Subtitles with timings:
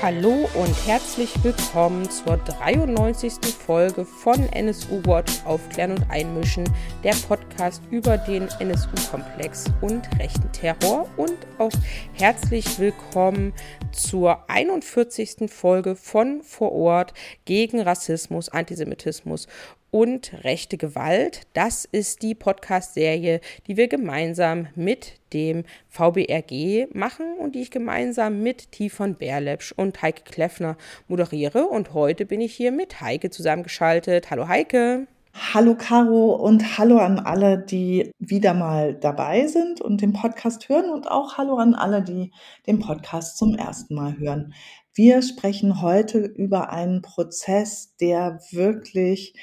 [0.00, 3.32] Hallo und herzlich willkommen zur 93.
[3.52, 6.62] Folge von NSU Watch Aufklären und Einmischen,
[7.02, 11.72] der Podcast über den NSU-Komplex und rechten Terror und auch
[12.12, 13.52] herzlich willkommen
[13.90, 15.50] zur 41.
[15.50, 17.12] Folge von Vor Ort
[17.44, 19.48] gegen Rassismus, Antisemitismus
[19.90, 21.42] und rechte Gewalt.
[21.52, 28.42] Das ist die Podcast-Serie, die wir gemeinsam mit dem VBRG machen und die ich gemeinsam
[28.42, 31.66] mit Tifon Berlepsch und Heike Kleffner moderiere.
[31.66, 34.30] Und heute bin ich hier mit Heike zusammengeschaltet.
[34.30, 35.06] Hallo Heike.
[35.34, 40.90] Hallo Caro und hallo an alle, die wieder mal dabei sind und den Podcast hören
[40.90, 42.32] und auch hallo an alle, die
[42.66, 44.52] den Podcast zum ersten Mal hören.
[44.94, 49.34] Wir sprechen heute über einen Prozess, der wirklich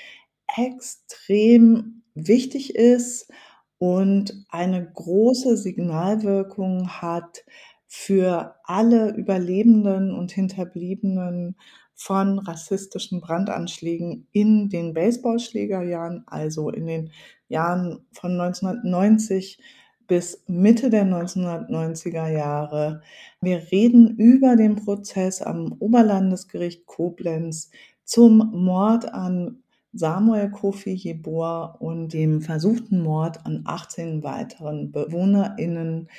[0.58, 3.30] extrem wichtig ist
[3.78, 7.44] und eine große Signalwirkung hat
[7.88, 11.56] für alle Überlebenden und Hinterbliebenen
[11.94, 17.12] von rassistischen Brandanschlägen in den Baseballschlägerjahren, also in den
[17.48, 19.60] Jahren von 1990
[20.08, 23.02] bis Mitte der 1990er Jahre.
[23.42, 27.72] Wir reden über den Prozess am Oberlandesgericht Koblenz
[28.04, 29.64] zum Mord an
[29.96, 36.10] Samuel Kofi Jeboa und dem versuchten Mord an 18 weiteren BewohnerInnen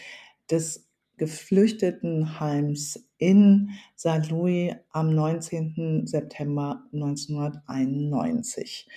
[0.51, 0.89] des
[1.19, 6.07] Geflüchtetenheims in Saarlouis am 19.
[6.07, 8.89] September 1991.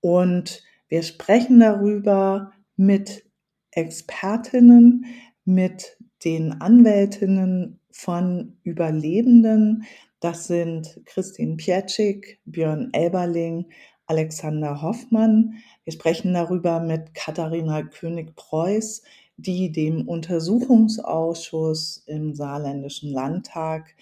[0.00, 3.24] Und wir sprechen darüber mit
[3.70, 5.06] Expertinnen,
[5.44, 9.84] mit den Anwältinnen von Überlebenden.
[10.20, 13.66] Das sind Christine Pietschik, Björn Elberling,
[14.08, 15.54] Alexander Hoffmann.
[15.84, 19.02] Wir sprechen darüber mit Katharina König-Preuß,
[19.36, 23.94] die dem Untersuchungsausschuss im Saarländischen Landtag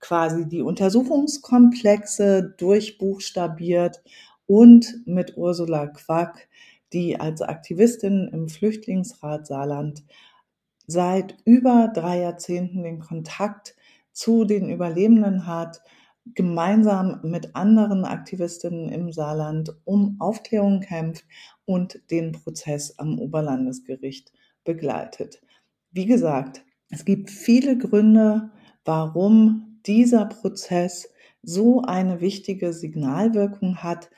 [0.00, 4.02] quasi die Untersuchungskomplexe durchbuchstabiert
[4.46, 6.48] und mit Ursula Quack,
[6.92, 10.02] die als Aktivistin im Flüchtlingsrat Saarland
[10.88, 13.76] seit über drei Jahrzehnten den Kontakt
[14.12, 15.82] zu den Überlebenden hat
[16.24, 21.24] gemeinsam mit anderen Aktivistinnen im Saarland um Aufklärung kämpft
[21.64, 24.32] und den Prozess am Oberlandesgericht
[24.64, 25.42] begleitet.
[25.90, 28.50] Wie gesagt, es gibt viele Gründe,
[28.84, 31.08] warum dieser Prozess
[31.42, 34.10] so eine wichtige Signalwirkung hat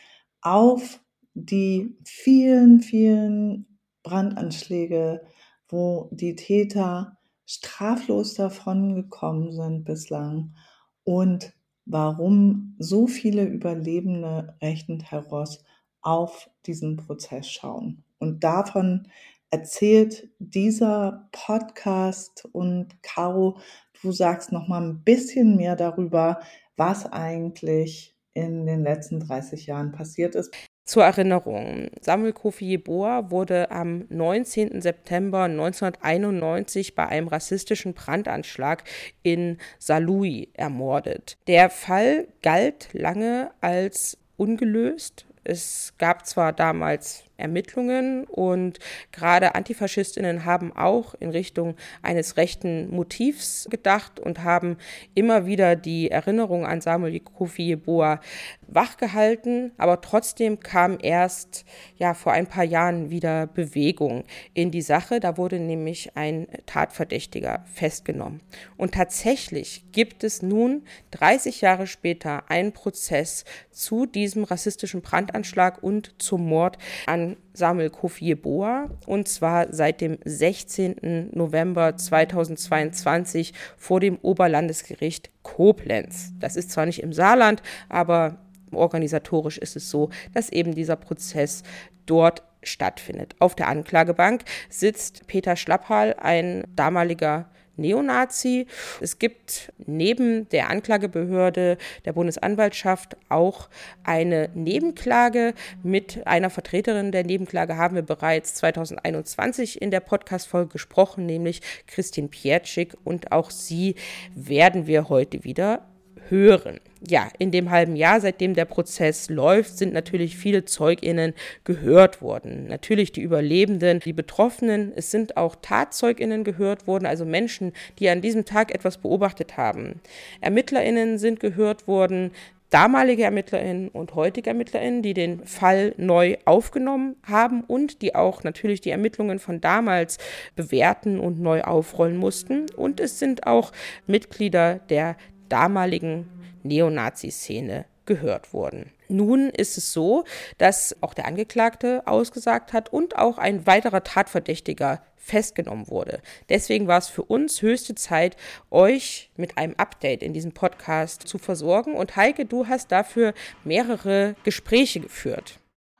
[0.42, 1.00] auf
[1.32, 5.22] die vielen, vielen Brandanschläge,
[5.68, 10.54] wo die Täter straflos davon gekommen sind bislang
[11.02, 11.54] und
[11.86, 15.64] warum so viele Überlebende rechten Terrors
[16.00, 18.04] auf diesen Prozess schauen.
[18.18, 19.08] Und davon
[19.50, 23.58] erzählt dieser Podcast und Caro,
[24.02, 26.40] du sagst noch mal ein bisschen mehr darüber,
[26.76, 30.52] was eigentlich in den letzten 30 Jahren passiert ist.
[30.84, 34.82] Zur Erinnerung, Samuel Kofi Jeboa wurde am 19.
[34.82, 38.84] September 1991 bei einem rassistischen Brandanschlag
[39.22, 41.38] in Saarlouis ermordet.
[41.46, 45.24] Der Fall galt lange als ungelöst.
[45.42, 48.78] Es gab zwar damals Ermittlungen und
[49.12, 54.76] gerade Antifaschistinnen haben auch in Richtung eines rechten Motivs gedacht und haben
[55.14, 58.20] immer wieder die Erinnerung an Samuel Kofi Jeboa
[58.66, 61.64] wachgehalten, aber trotzdem kam erst
[61.96, 65.20] ja vor ein paar Jahren wieder Bewegung in die Sache.
[65.20, 68.40] Da wurde nämlich ein Tatverdächtiger festgenommen.
[68.76, 76.14] Und tatsächlich gibt es nun 30 Jahre später einen Prozess zu diesem rassistischen Brandanschlag und
[76.18, 81.30] zum Mord an Samuel Kofi Yeboah und zwar seit dem 16.
[81.32, 86.32] November 2022 vor dem Oberlandesgericht Koblenz.
[86.40, 88.38] Das ist zwar nicht im Saarland, aber
[88.72, 91.62] organisatorisch ist es so, dass eben dieser Prozess
[92.06, 93.34] dort stattfindet.
[93.38, 98.66] Auf der Anklagebank sitzt Peter Schlapphal, ein damaliger Neonazi.
[99.00, 103.68] Es gibt neben der Anklagebehörde der Bundesanwaltschaft auch
[104.02, 105.54] eine Nebenklage.
[105.82, 112.28] Mit einer Vertreterin der Nebenklage haben wir bereits 2021 in der Podcast-Folge gesprochen, nämlich Christine
[112.28, 112.96] Pietschik.
[113.04, 113.94] Und auch sie
[114.34, 115.82] werden wir heute wieder
[116.28, 116.80] hören.
[117.06, 121.34] Ja, in dem halben Jahr, seitdem der Prozess läuft, sind natürlich viele Zeuginnen
[121.64, 122.66] gehört worden.
[122.66, 124.92] Natürlich die Überlebenden, die Betroffenen.
[124.96, 130.00] Es sind auch Tatzeuginnen gehört worden, also Menschen, die an diesem Tag etwas beobachtet haben.
[130.40, 132.30] Ermittlerinnen sind gehört worden,
[132.74, 138.80] damalige Ermittlerinnen und heutige Ermittlerinnen, die den Fall neu aufgenommen haben und die auch natürlich
[138.80, 140.18] die Ermittlungen von damals
[140.56, 142.66] bewerten und neu aufrollen mussten.
[142.74, 143.70] Und es sind auch
[144.08, 145.16] Mitglieder der
[145.48, 146.28] damaligen
[146.62, 148.90] Neonazi-Szene gehört wurden.
[149.08, 150.24] Nun ist es so,
[150.58, 156.20] dass auch der Angeklagte ausgesagt hat und auch ein weiterer Tatverdächtiger festgenommen wurde.
[156.48, 158.36] Deswegen war es für uns höchste Zeit,
[158.70, 161.94] euch mit einem Update in diesem Podcast zu versorgen.
[161.94, 163.32] Und Heike, du hast dafür
[163.64, 165.58] mehrere Gespräche geführt.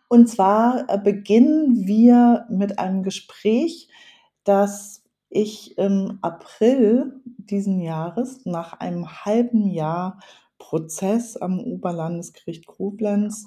[0.09, 3.89] Und zwar äh, beginnen wir mit einem Gespräch,
[4.45, 5.04] das
[5.35, 10.19] ich im April diesen Jahres nach einem halben Jahr
[10.59, 13.47] Prozess am Oberlandesgericht Koblenz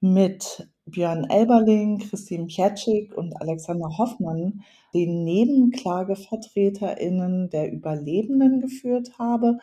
[0.00, 4.62] mit Björn Elberling, Christine Pietschik und Alexander Hoffmann,
[4.92, 9.56] den NebenklagevertreterInnen der Überlebenden geführt habe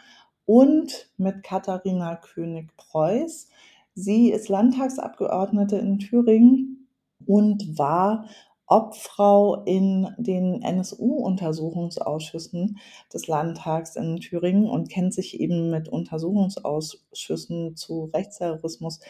[0.46, 3.50] und mit Katharina König-Preuß.
[3.94, 6.88] Sie ist Landtagsabgeordnete in Thüringen
[7.28, 8.26] und war
[8.72, 12.80] Obfrau in den NSU-Untersuchungsausschüssen
[13.14, 19.02] des Landtags in Thüringen und kennt sich eben mit Untersuchungsausschüssen zu Rechtsterrorismus,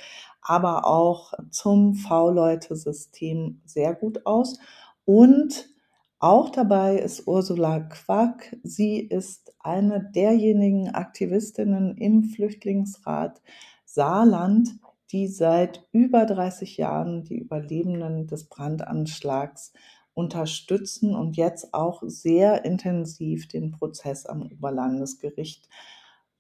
[0.41, 4.57] aber auch zum V-Leute-System sehr gut aus.
[5.05, 5.69] Und
[6.17, 8.57] auch dabei ist Ursula Quack.
[8.63, 13.39] Sie ist eine derjenigen Aktivistinnen im Flüchtlingsrat
[13.85, 14.80] Saarland,
[15.11, 19.73] die seit über 30 Jahren die Überlebenden des Brandanschlags
[20.13, 25.67] unterstützen und jetzt auch sehr intensiv den Prozess am Oberlandesgericht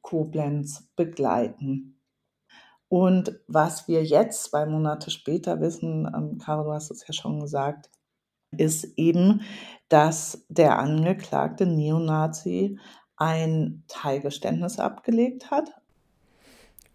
[0.01, 1.99] Koblenz begleiten.
[2.87, 7.39] Und was wir jetzt zwei Monate später wissen, ähm, Caro, du hast es ja schon
[7.39, 7.89] gesagt,
[8.57, 9.41] ist eben,
[9.87, 12.77] dass der angeklagte Neonazi
[13.15, 15.71] ein Teilgeständnis abgelegt hat.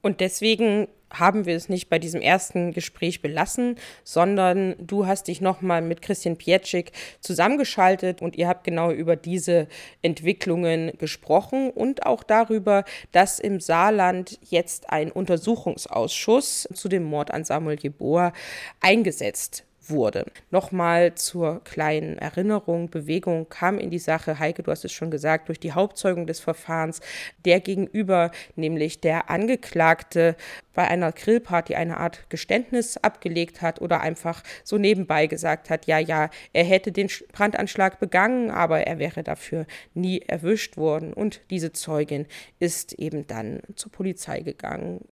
[0.03, 5.41] Und deswegen haben wir es nicht bei diesem ersten Gespräch belassen, sondern du hast dich
[5.41, 9.69] nochmal mit Christian Pietschik zusammengeschaltet und ihr habt genau über diese
[10.03, 17.45] Entwicklungen gesprochen und auch darüber, dass im Saarland jetzt ein Untersuchungsausschuss zu dem Mord an
[17.45, 18.33] Samuel Jeboa
[18.81, 20.27] eingesetzt wurde.
[20.51, 25.49] Nochmal zur kleinen Erinnerung, Bewegung kam in die Sache, Heike, du hast es schon gesagt,
[25.49, 27.01] durch die Hauptzeugung des Verfahrens,
[27.45, 30.37] der gegenüber, nämlich der Angeklagte,
[30.75, 35.99] bei einer Grillparty eine Art Geständnis abgelegt hat oder einfach so nebenbei gesagt hat, ja,
[35.99, 41.13] ja, er hätte den Brandanschlag begangen, aber er wäre dafür nie erwischt worden.
[41.13, 42.27] Und diese Zeugin
[42.59, 45.07] ist eben dann zur Polizei gegangen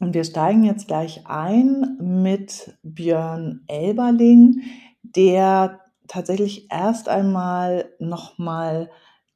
[0.00, 4.62] und wir steigen jetzt gleich ein mit Björn Elberling,
[5.02, 8.90] der tatsächlich erst einmal nochmal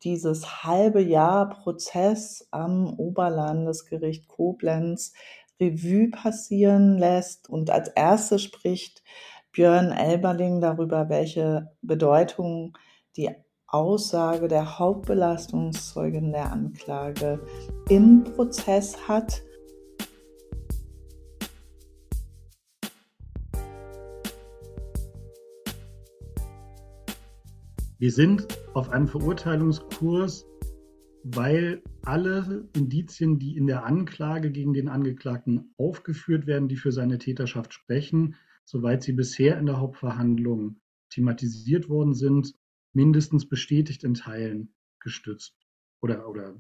[0.05, 5.13] dieses halbe Jahr Prozess am Oberlandesgericht Koblenz
[5.61, 7.49] Revue passieren lässt.
[7.49, 9.03] Und als erstes spricht
[9.53, 12.77] Björn Elberling darüber, welche Bedeutung
[13.17, 13.31] die
[13.67, 17.41] Aussage der Hauptbelastungszeugin der Anklage
[17.89, 19.43] im Prozess hat
[28.01, 30.47] Wir sind auf einem Verurteilungskurs,
[31.23, 37.19] weil alle Indizien, die in der Anklage gegen den Angeklagten aufgeführt werden, die für seine
[37.19, 40.81] Täterschaft sprechen, soweit sie bisher in der Hauptverhandlung
[41.11, 42.55] thematisiert worden sind,
[42.95, 45.55] mindestens bestätigt in Teilen gestützt
[46.01, 46.59] oder, oder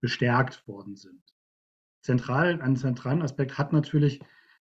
[0.00, 1.22] bestärkt worden sind.
[2.00, 4.18] Zentral, einen zentralen Aspekt hat natürlich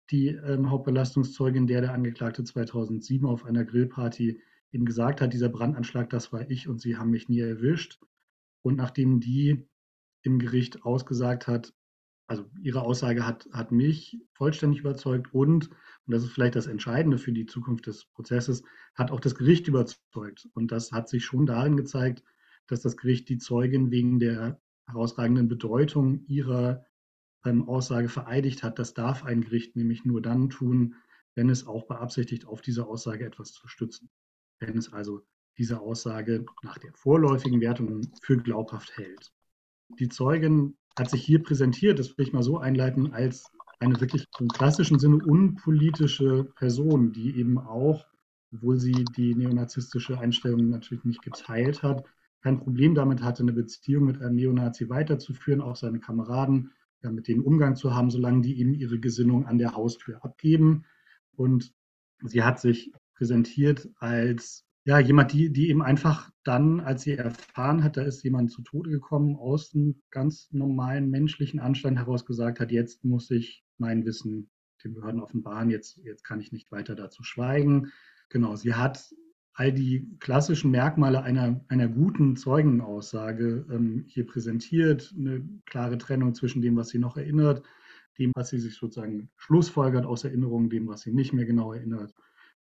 [0.10, 6.10] die ähm, Hauptbelastungszeugin, der der Angeklagte 2007 auf einer Grillparty eben gesagt hat, dieser Brandanschlag,
[6.10, 8.00] das war ich und sie haben mich nie erwischt.
[8.62, 9.68] Und nachdem die
[10.24, 11.74] im Gericht ausgesagt hat,
[12.28, 17.18] also ihre Aussage hat, hat mich vollständig überzeugt und, und das ist vielleicht das Entscheidende
[17.18, 18.64] für die Zukunft des Prozesses,
[18.96, 20.50] hat auch das Gericht überzeugt.
[20.54, 22.24] Und das hat sich schon darin gezeigt,
[22.68, 26.86] dass das Gericht die Zeugin wegen der herausragenden Bedeutung ihrer
[27.46, 28.78] ähm, Aussage vereidigt hat.
[28.80, 30.96] Das darf ein Gericht nämlich nur dann tun,
[31.36, 34.10] wenn es auch beabsichtigt, auf diese Aussage etwas zu stützen
[34.60, 35.22] wenn es also
[35.58, 39.32] diese Aussage nach der vorläufigen Wertung für glaubhaft hält.
[40.00, 44.26] Die Zeugin hat sich hier präsentiert, das will ich mal so einleiten, als eine wirklich
[44.40, 48.06] im klassischen Sinne unpolitische Person, die eben auch,
[48.54, 52.04] obwohl sie die neonazistische Einstellung natürlich nicht geteilt hat,
[52.42, 56.72] kein Problem damit hatte, eine Beziehung mit einem Neonazi weiterzuführen, auch seine Kameraden,
[57.04, 60.86] ja, mit denen Umgang zu haben, solange die eben ihre Gesinnung an der Haustür abgeben.
[61.36, 61.74] Und
[62.24, 67.84] sie hat sich präsentiert als ja, jemand, die, die eben einfach dann, als sie erfahren
[67.84, 72.62] hat, da ist jemand zu Tode gekommen, aus einem ganz normalen menschlichen Anstand heraus gesagt
[72.62, 74.50] hat, jetzt muss ich mein Wissen
[74.84, 77.92] den Behörden offenbaren, jetzt, jetzt kann ich nicht weiter dazu schweigen.
[78.30, 79.14] Genau, sie hat
[79.54, 85.14] all die klassischen Merkmale einer, einer guten Zeugenaussage ähm, hier präsentiert.
[85.18, 87.64] Eine klare Trennung zwischen dem, was sie noch erinnert,
[88.20, 92.14] dem, was sie sich sozusagen schlussfolgert aus Erinnerungen, dem, was sie nicht mehr genau erinnert.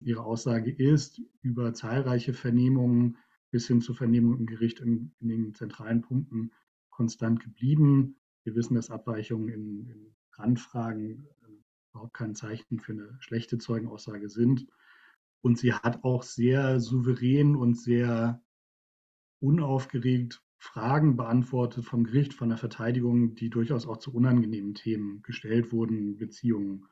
[0.01, 3.19] Ihre Aussage ist über zahlreiche Vernehmungen
[3.51, 6.53] bis hin zu Vernehmungen im Gericht in, in den zentralen Punkten
[6.91, 8.17] konstant geblieben.
[8.45, 11.53] Wir wissen, dass Abweichungen in, in Randfragen äh,
[11.91, 14.67] überhaupt kein Zeichen für eine schlechte Zeugenaussage sind.
[15.41, 18.43] Und sie hat auch sehr souverän und sehr
[19.41, 25.73] unaufgeregt Fragen beantwortet vom Gericht, von der Verteidigung, die durchaus auch zu unangenehmen Themen gestellt
[25.73, 26.87] wurden, Beziehungen,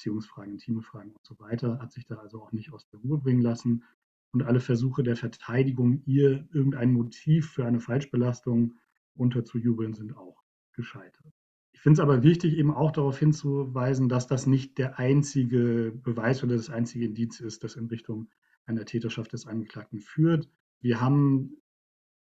[0.00, 3.18] Beziehungsfragen, intime Fragen und so weiter, hat sich da also auch nicht aus der Ruhe
[3.18, 3.84] bringen lassen.
[4.32, 8.78] Und alle Versuche der Verteidigung, ihr irgendein Motiv für eine Falschbelastung
[9.14, 10.42] unterzujubeln, sind auch
[10.72, 11.34] gescheitert.
[11.72, 16.42] Ich finde es aber wichtig, eben auch darauf hinzuweisen, dass das nicht der einzige Beweis
[16.42, 18.30] oder das einzige Indiz ist, das in Richtung
[18.64, 20.48] einer Täterschaft des Angeklagten führt.
[20.80, 21.56] Wir haben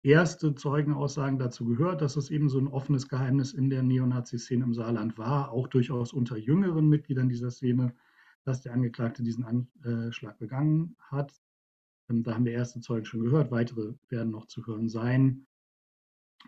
[0.04, 4.74] erste Zeugenaussagen dazu gehört, dass es eben so ein offenes Geheimnis in der Neonazi-Szene im
[4.74, 7.94] Saarland war, auch durchaus unter jüngeren Mitgliedern dieser Szene,
[8.44, 11.32] dass der Angeklagte diesen Anschlag begangen hat.
[12.10, 15.46] Ähm, da haben wir erste Zeugen schon gehört, weitere werden noch zu hören sein.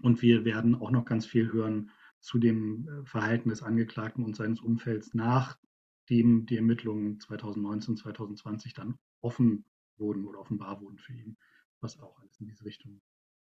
[0.02, 4.36] Und wir werden auch noch ganz viel hören zu dem äh, Verhalten des Angeklagten und
[4.36, 9.64] seines Umfelds, nachdem die Ermittlungen 2019, 2020 dann offen
[9.96, 11.38] wurden oder offenbar wurden für ihn,
[11.80, 13.00] was auch alles in diese Richtung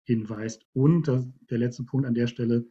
[0.08, 0.66] hinweist.
[0.74, 2.66] Und das, der letzte Punkt an der Stelle,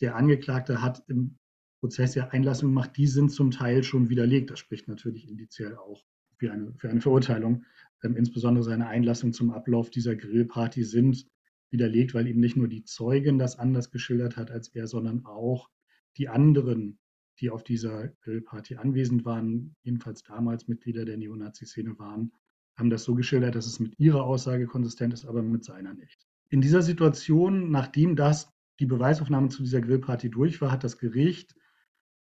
[0.00, 1.36] der Angeklagte hat im
[1.80, 4.50] Prozess ja Einlassungen gemacht, die sind zum Teil schon widerlegt.
[4.50, 6.02] Das spricht natürlich indiziell auch
[6.38, 7.64] für eine, für eine Verurteilung.
[8.02, 11.26] Ähm, insbesondere seine Einlassungen zum Ablauf dieser Grillparty sind
[11.70, 15.70] widerlegt, weil eben nicht nur die Zeugin das anders geschildert hat als er, sondern auch
[16.16, 16.98] die anderen,
[17.38, 22.32] die auf dieser Grillparty anwesend waren, jedenfalls damals Mitglieder der Neonazi-Szene waren,
[22.76, 26.29] haben das so geschildert, dass es mit ihrer Aussage konsistent ist, aber mit seiner nicht.
[26.50, 31.54] In dieser Situation, nachdem das die Beweisaufnahme zu dieser Grillparty durch war, hat das Gericht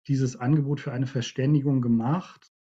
[0.09, 2.53] dieses Angebot für eine Verständigung gemacht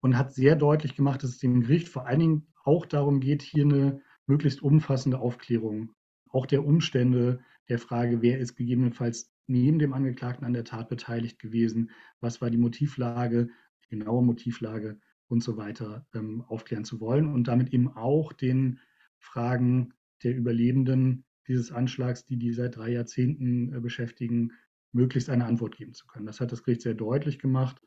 [0.00, 3.42] und hat sehr deutlich gemacht, dass es dem Gericht vor allen Dingen auch darum geht,
[3.42, 5.94] hier eine möglichst umfassende Aufklärung
[6.36, 11.38] auch der Umstände der Frage, wer ist gegebenenfalls neben dem Angeklagten an der Tat beteiligt
[11.38, 13.48] gewesen, was war die Motivlage,
[13.84, 18.80] die genaue Motivlage und so weiter ähm, aufklären zu wollen und damit eben auch den
[19.18, 24.52] Fragen der Überlebenden dieses Anschlags, die die seit drei Jahrzehnten äh, beschäftigen,
[24.92, 26.26] möglichst eine Antwort geben zu können.
[26.26, 27.80] Das hat das Gericht sehr deutlich gemacht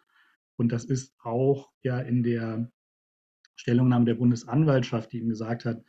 [0.58, 2.72] und das ist auch ja in der
[3.56, 5.84] Stellungnahme der Bundesanwaltschaft, die ihm gesagt hat,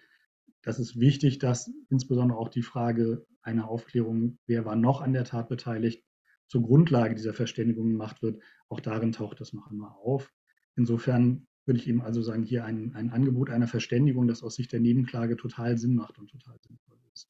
[0.62, 5.24] das ist wichtig, dass insbesondere auch die Frage einer Aufklärung, wer war noch an der
[5.24, 6.04] Tat beteiligt,
[6.48, 8.42] zur Grundlage dieser Verständigung gemacht wird.
[8.68, 10.32] Auch darin taucht das noch einmal auf.
[10.76, 14.72] Insofern würde ich eben also sagen, hier ein, ein Angebot einer Verständigung, das aus Sicht
[14.72, 17.28] der Nebenklage total Sinn macht und total sinnvoll ist.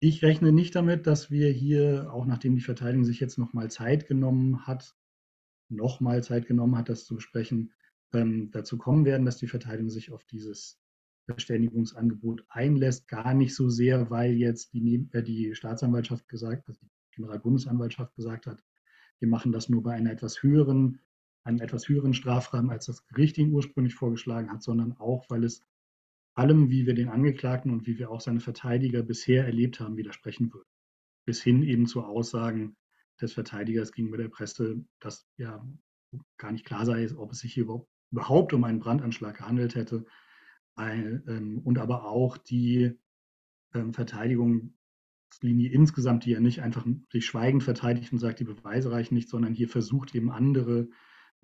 [0.00, 4.06] Ich rechne nicht damit, dass wir hier, auch nachdem die Verteidigung sich jetzt nochmal Zeit
[4.06, 4.94] genommen hat,
[5.68, 7.72] nochmal Zeit genommen hat, das zu besprechen,
[8.12, 10.78] ähm, dazu kommen werden, dass die Verteidigung sich auf dieses
[11.26, 17.16] Verständigungsangebot einlässt, gar nicht so sehr, weil jetzt die, äh, die Staatsanwaltschaft gesagt, also die
[17.16, 18.62] Generalbundesanwaltschaft gesagt hat,
[19.20, 21.00] wir machen das nur bei einer etwas höheren,
[21.44, 25.62] einem etwas höheren Strafrahmen, als das Gericht ihn ursprünglich vorgeschlagen hat, sondern auch, weil es
[26.34, 30.52] allem, wie wir den Angeklagten und wie wir auch seine Verteidiger bisher erlebt haben, widersprechen
[30.52, 30.66] würde.
[31.26, 32.76] Bis hin eben zu Aussagen
[33.20, 35.64] des Verteidigers gegenüber der Presse, dass ja
[36.38, 37.66] gar nicht klar sei, ob es sich hier
[38.10, 40.04] überhaupt um einen Brandanschlag gehandelt hätte
[40.78, 42.92] ähm, und aber auch die
[43.74, 49.14] ähm, Verteidigungslinie insgesamt, die ja nicht einfach sich schweigend verteidigt und sagt, die Beweise reichen
[49.14, 50.88] nicht, sondern hier versucht eben andere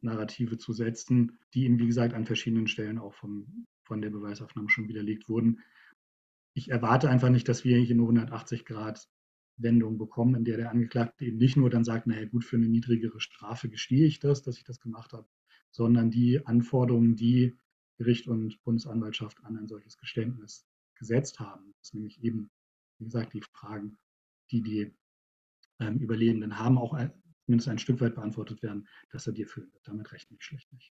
[0.03, 4.71] Narrative zu setzen, die eben, wie gesagt, an verschiedenen Stellen auch vom, von der Beweisaufnahme
[4.71, 5.61] schon widerlegt wurden.
[6.55, 9.09] Ich erwarte einfach nicht, dass wir hier eine 180 Grad
[9.57, 12.69] Wendung bekommen, in der der Angeklagte eben nicht nur dann sagt, naja gut, für eine
[12.69, 15.29] niedrigere Strafe gestehe ich das, dass ich das gemacht habe,
[15.71, 17.59] sondern die Anforderungen, die
[17.99, 21.75] Gericht und Bundesanwaltschaft an ein solches Geständnis gesetzt haben.
[21.81, 22.51] Das nämlich eben,
[22.99, 23.99] wie gesagt, die Fragen,
[24.51, 24.95] die die
[25.79, 27.13] ähm, Überlebenden haben, auch ein,
[27.51, 29.89] zumindest ein Stück weit beantwortet werden, dass er dir füllen wird.
[29.89, 30.93] Damit rechne ich schlecht nicht.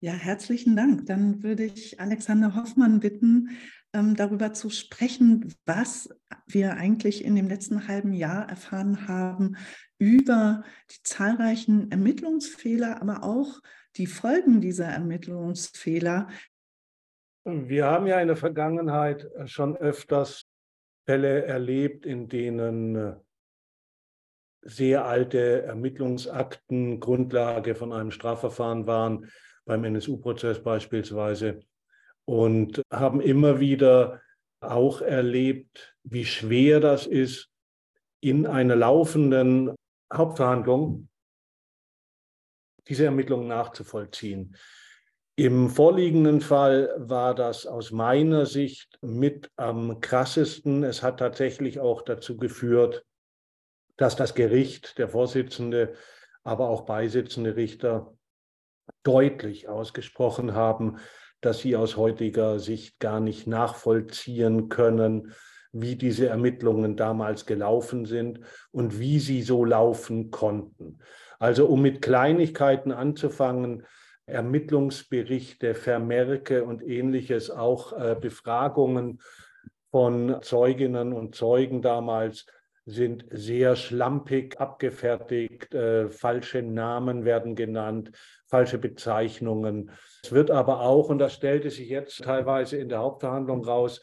[0.00, 1.04] Ja, herzlichen Dank.
[1.04, 3.50] Dann würde ich Alexander Hoffmann bitten,
[3.92, 6.08] ähm, darüber zu sprechen, was
[6.46, 9.56] wir eigentlich in dem letzten halben Jahr erfahren haben
[9.98, 13.60] über die zahlreichen Ermittlungsfehler, aber auch
[13.96, 16.28] die Folgen dieser Ermittlungsfehler?
[17.44, 20.46] Wir haben ja in der Vergangenheit schon öfters
[21.04, 23.16] Fälle erlebt, in denen äh,
[24.62, 29.30] sehr alte Ermittlungsakten Grundlage von einem Strafverfahren waren,
[29.64, 31.60] beim NSU-Prozess beispielsweise,
[32.24, 34.20] und haben immer wieder
[34.60, 37.48] auch erlebt, wie schwer das ist,
[38.20, 39.74] in einer laufenden
[40.12, 41.08] Hauptverhandlung
[42.88, 44.56] diese Ermittlungen nachzuvollziehen.
[45.36, 50.82] Im vorliegenden Fall war das aus meiner Sicht mit am krassesten.
[50.82, 53.04] Es hat tatsächlich auch dazu geführt,
[53.98, 55.92] dass das Gericht, der Vorsitzende,
[56.42, 58.14] aber auch beisitzende Richter
[59.02, 60.96] deutlich ausgesprochen haben,
[61.42, 65.34] dass sie aus heutiger Sicht gar nicht nachvollziehen können,
[65.72, 68.40] wie diese Ermittlungen damals gelaufen sind
[68.70, 71.00] und wie sie so laufen konnten.
[71.38, 73.84] Also um mit Kleinigkeiten anzufangen,
[74.26, 79.20] Ermittlungsberichte, Vermerke und ähnliches, auch äh, Befragungen
[79.90, 82.46] von Zeuginnen und Zeugen damals
[82.88, 88.12] sind sehr schlampig abgefertigt, äh, falsche Namen werden genannt,
[88.46, 89.90] falsche Bezeichnungen.
[90.24, 94.00] Es wird aber auch, und das stellte sich jetzt teilweise in der Hauptverhandlung raus,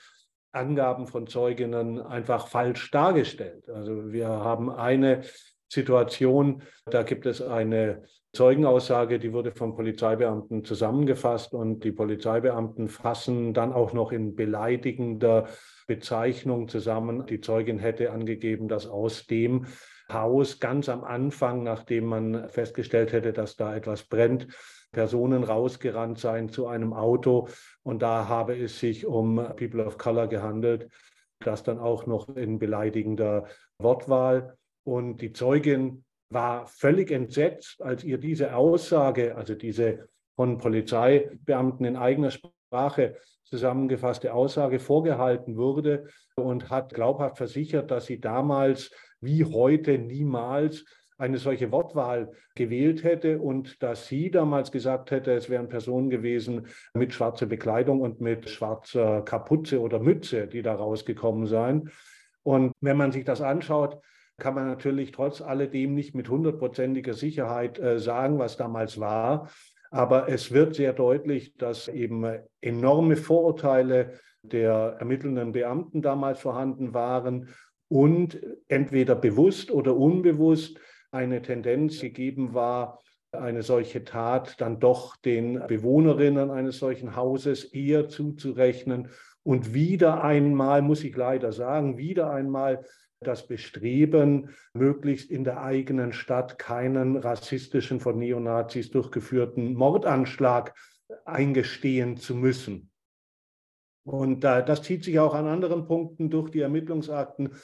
[0.51, 3.67] Angaben von Zeuginnen einfach falsch dargestellt.
[3.69, 5.23] Also wir haben eine
[5.67, 13.53] Situation, da gibt es eine Zeugenaussage, die wurde von Polizeibeamten zusammengefasst und die Polizeibeamten fassen
[13.53, 15.47] dann auch noch in beleidigender
[15.85, 17.25] Bezeichnung zusammen.
[17.25, 19.65] Die Zeugin hätte angegeben, dass aus dem
[20.11, 24.47] Haus ganz am Anfang, nachdem man festgestellt hätte, dass da etwas brennt,
[24.91, 27.49] Personen rausgerannt seien zu einem Auto
[27.83, 30.89] und da habe es sich um People of Color gehandelt,
[31.39, 34.55] das dann auch noch in beleidigender Wortwahl.
[34.83, 41.95] Und die Zeugin war völlig entsetzt, als ihr diese Aussage, also diese von Polizeibeamten in
[41.97, 43.15] eigener Sprache
[43.45, 50.85] zusammengefasste Aussage vorgehalten wurde und hat glaubhaft versichert, dass sie damals wie heute niemals
[51.17, 56.67] eine solche Wortwahl gewählt hätte und dass sie damals gesagt hätte, es wären Personen gewesen
[56.93, 61.89] mit schwarzer Bekleidung und mit schwarzer Kapuze oder Mütze, die da rausgekommen seien.
[62.43, 64.01] Und wenn man sich das anschaut,
[64.37, 69.49] kann man natürlich trotz alledem nicht mit hundertprozentiger Sicherheit äh, sagen, was damals war.
[69.91, 72.25] Aber es wird sehr deutlich, dass eben
[72.61, 77.49] enorme Vorurteile der ermittelnden Beamten damals vorhanden waren
[77.87, 80.79] und entweder bewusst oder unbewusst
[81.11, 82.99] eine Tendenz gegeben war,
[83.31, 89.09] eine solche Tat dann doch den Bewohnerinnen eines solchen Hauses eher zuzurechnen.
[89.43, 92.85] Und wieder einmal, muss ich leider sagen, wieder einmal
[93.21, 100.73] das Bestreben, möglichst in der eigenen Stadt keinen rassistischen, von Neonazis durchgeführten Mordanschlag
[101.25, 102.91] eingestehen zu müssen.
[104.05, 107.55] Und äh, das zieht sich auch an anderen Punkten durch die Ermittlungsakten.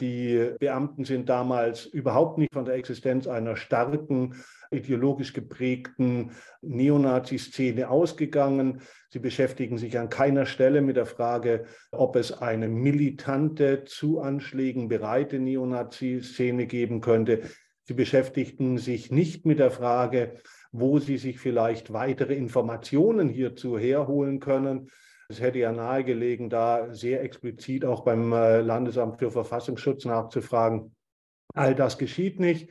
[0.00, 4.34] Die Beamten sind damals überhaupt nicht von der Existenz einer starken,
[4.70, 6.30] ideologisch geprägten
[6.62, 8.80] Neonazi-Szene ausgegangen.
[9.10, 14.88] Sie beschäftigen sich an keiner Stelle mit der Frage, ob es eine militante, zu Anschlägen
[14.88, 17.42] bereite Neonazi-Szene geben könnte.
[17.84, 20.36] Sie beschäftigten sich nicht mit der Frage,
[20.70, 24.88] wo sie sich vielleicht weitere Informationen hierzu herholen können.
[25.32, 30.94] Es hätte ja nahegelegen, da sehr explizit auch beim äh, Landesamt für Verfassungsschutz nachzufragen.
[31.54, 32.68] All das geschieht nicht.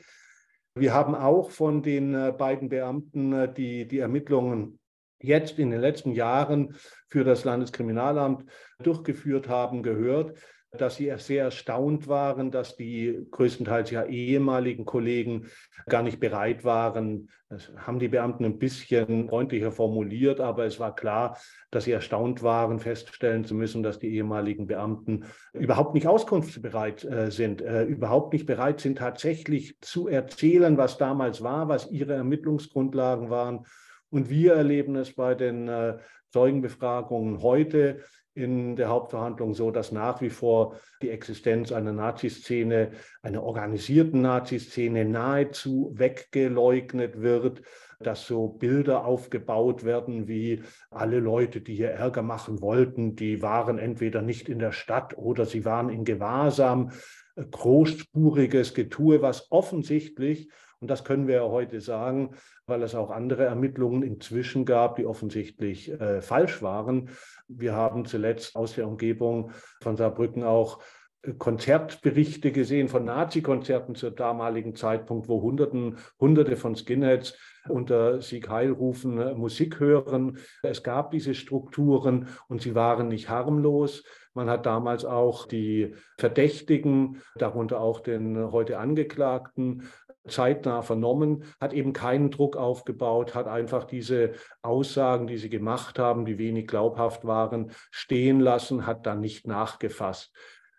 [0.75, 4.77] Wir haben auch von den äh, beiden Beamten, äh, die die Ermittlungen
[5.19, 6.75] jetzt in den letzten Jahren
[7.07, 8.45] für das Landeskriminalamt
[8.83, 10.37] durchgeführt haben, gehört,
[10.77, 15.47] dass sie sehr erstaunt waren, dass die größtenteils ja ehemaligen Kollegen
[15.89, 17.29] gar nicht bereit waren.
[17.49, 21.37] Das haben die Beamten ein bisschen freundlicher formuliert, aber es war klar,
[21.71, 27.31] dass sie erstaunt waren, feststellen zu müssen, dass die ehemaligen Beamten überhaupt nicht auskunftsbereit äh,
[27.31, 33.29] sind, äh, überhaupt nicht bereit sind, tatsächlich zu erzählen, was damals war, was ihre Ermittlungsgrundlagen
[33.29, 33.65] waren.
[34.11, 35.97] Und wir erleben es bei den äh,
[36.31, 37.99] Zeugenbefragungen heute
[38.33, 45.03] in der Hauptverhandlung so, dass nach wie vor die Existenz einer Naziszene, einer organisierten Naziszene
[45.03, 47.61] nahezu weggeleugnet wird,
[47.99, 53.77] dass so Bilder aufgebaut werden wie alle Leute, die hier Ärger machen wollten, die waren
[53.79, 56.91] entweder nicht in der Stadt oder sie waren in Gewahrsam.
[57.35, 60.49] Großspuriges Getue, was offensichtlich
[60.81, 62.31] und das können wir ja heute sagen,
[62.65, 67.09] weil es auch andere Ermittlungen inzwischen gab, die offensichtlich äh, falsch waren.
[67.47, 70.81] Wir haben zuletzt aus der Umgebung von Saarbrücken auch
[71.21, 77.37] äh, Konzertberichte gesehen von Nazi-Konzerten zu damaligen Zeitpunkt, wo Hunderten, Hunderte von Skinheads
[77.69, 80.39] unter Sieg Heil rufen äh, Musik hören.
[80.63, 84.03] Es gab diese Strukturen und sie waren nicht harmlos.
[84.33, 89.89] Man hat damals auch die Verdächtigen, darunter auch den heute Angeklagten,
[90.27, 96.25] zeitnah vernommen, hat eben keinen Druck aufgebaut, hat einfach diese Aussagen, die sie gemacht haben,
[96.25, 100.33] die wenig glaubhaft waren, stehen lassen, hat dann nicht nachgefasst.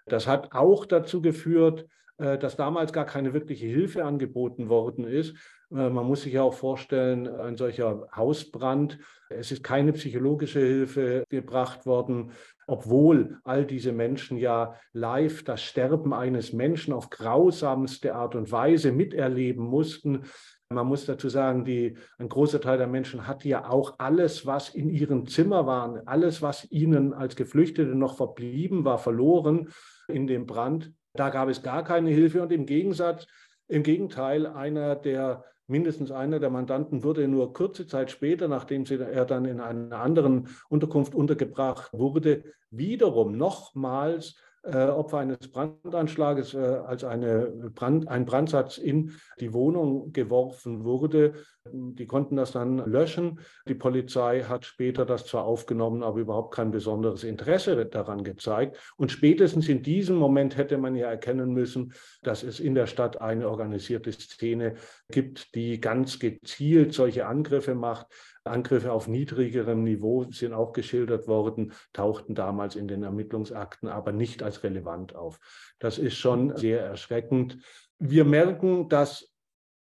[0.07, 1.87] Das hat auch dazu geführt,
[2.18, 5.37] äh, dass damals gar keine wirkliche Hilfe angeboten worden ist.
[5.74, 11.24] Äh, man muss sich ja auch vorstellen, ein solcher Hausbrand, es ist keine psychologische Hilfe
[11.30, 12.32] gebracht worden,
[12.66, 18.92] obwohl all diese Menschen ja live das Sterben eines Menschen auf grausamste Art und Weise
[18.92, 20.24] miterleben mussten.
[20.68, 24.70] Man muss dazu sagen, die, ein großer Teil der Menschen hat ja auch alles, was
[24.70, 29.68] in ihrem Zimmer war, alles, was ihnen als Geflüchtete noch verblieben war, verloren
[30.08, 30.92] in dem Brand.
[31.14, 33.26] Da gab es gar keine Hilfe und im Gegensatz,
[33.68, 39.24] im Gegenteil, einer der mindestens einer der Mandanten wurde nur kurze Zeit später, nachdem er
[39.24, 44.37] dann in einer anderen Unterkunft untergebracht wurde, wiederum nochmals
[44.70, 51.35] Opfer eines Brandanschlages, äh, als eine Brand, ein Brandsatz in die Wohnung geworfen wurde.
[51.72, 53.40] Die konnten das dann löschen.
[53.66, 58.79] Die Polizei hat später das zwar aufgenommen, aber überhaupt kein besonderes Interesse daran gezeigt.
[58.96, 63.20] Und spätestens in diesem Moment hätte man ja erkennen müssen, dass es in der Stadt
[63.20, 64.75] eine organisierte Szene
[65.09, 68.07] gibt, die ganz gezielt solche Angriffe macht.
[68.44, 74.42] Angriffe auf niedrigerem Niveau sind auch geschildert worden, tauchten damals in den Ermittlungsakten aber nicht
[74.42, 75.38] als relevant auf.
[75.78, 77.59] Das ist schon sehr erschreckend.
[77.98, 79.33] Wir merken, dass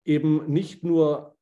[0.03, 1.37] eben nicht nur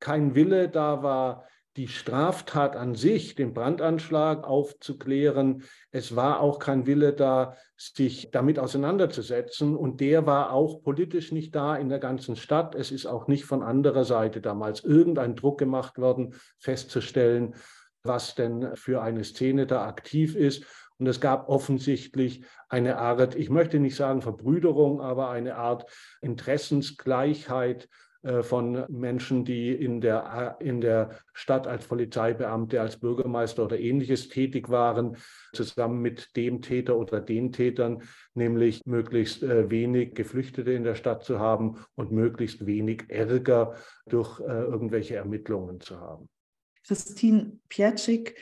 [0.00, 1.46] kein Wille da war,
[1.78, 5.62] die Straftat an sich, den Brandanschlag aufzuklären.
[5.92, 9.76] Es war auch kein Wille da, sich damit auseinanderzusetzen.
[9.76, 12.74] Und der war auch politisch nicht da in der ganzen Stadt.
[12.74, 17.54] Es ist auch nicht von anderer Seite damals irgendein Druck gemacht worden, festzustellen,
[18.02, 20.64] was denn für eine Szene da aktiv ist.
[20.98, 25.88] Und es gab offensichtlich eine Art, ich möchte nicht sagen Verbrüderung, aber eine Art
[26.22, 27.88] Interessensgleichheit
[28.42, 34.68] von Menschen, die in der, in der Stadt als Polizeibeamte, als Bürgermeister oder ähnliches tätig
[34.68, 35.16] waren,
[35.52, 38.02] zusammen mit dem Täter oder den Tätern,
[38.34, 43.76] nämlich möglichst äh, wenig Geflüchtete in der Stadt zu haben und möglichst wenig Ärger
[44.06, 46.28] durch äh, irgendwelche Ermittlungen zu haben.
[46.86, 48.36] Christine Pietschik,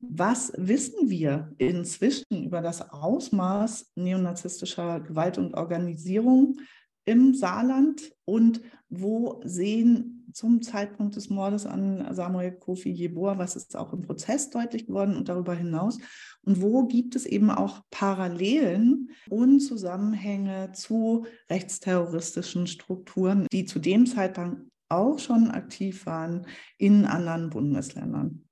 [0.00, 6.58] was wissen wir inzwischen über das Ausmaß neonazistischer Gewalt und Organisierung
[7.04, 13.76] im Saarland und wo sehen zum Zeitpunkt des Mordes an Samuel Kofi Jeboa, was ist
[13.76, 15.98] auch im Prozess deutlich geworden und darüber hinaus,
[16.42, 24.06] und wo gibt es eben auch Parallelen und Zusammenhänge zu rechtsterroristischen Strukturen, die zu dem
[24.06, 26.46] Zeitpunkt auch schon aktiv waren
[26.78, 28.44] in anderen Bundesländern?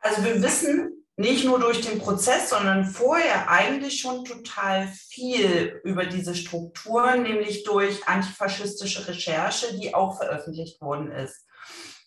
[0.00, 6.04] Also wir wissen, nicht nur durch den Prozess, sondern vorher eigentlich schon total viel über
[6.04, 11.46] diese Strukturen, nämlich durch antifaschistische Recherche, die auch veröffentlicht worden ist.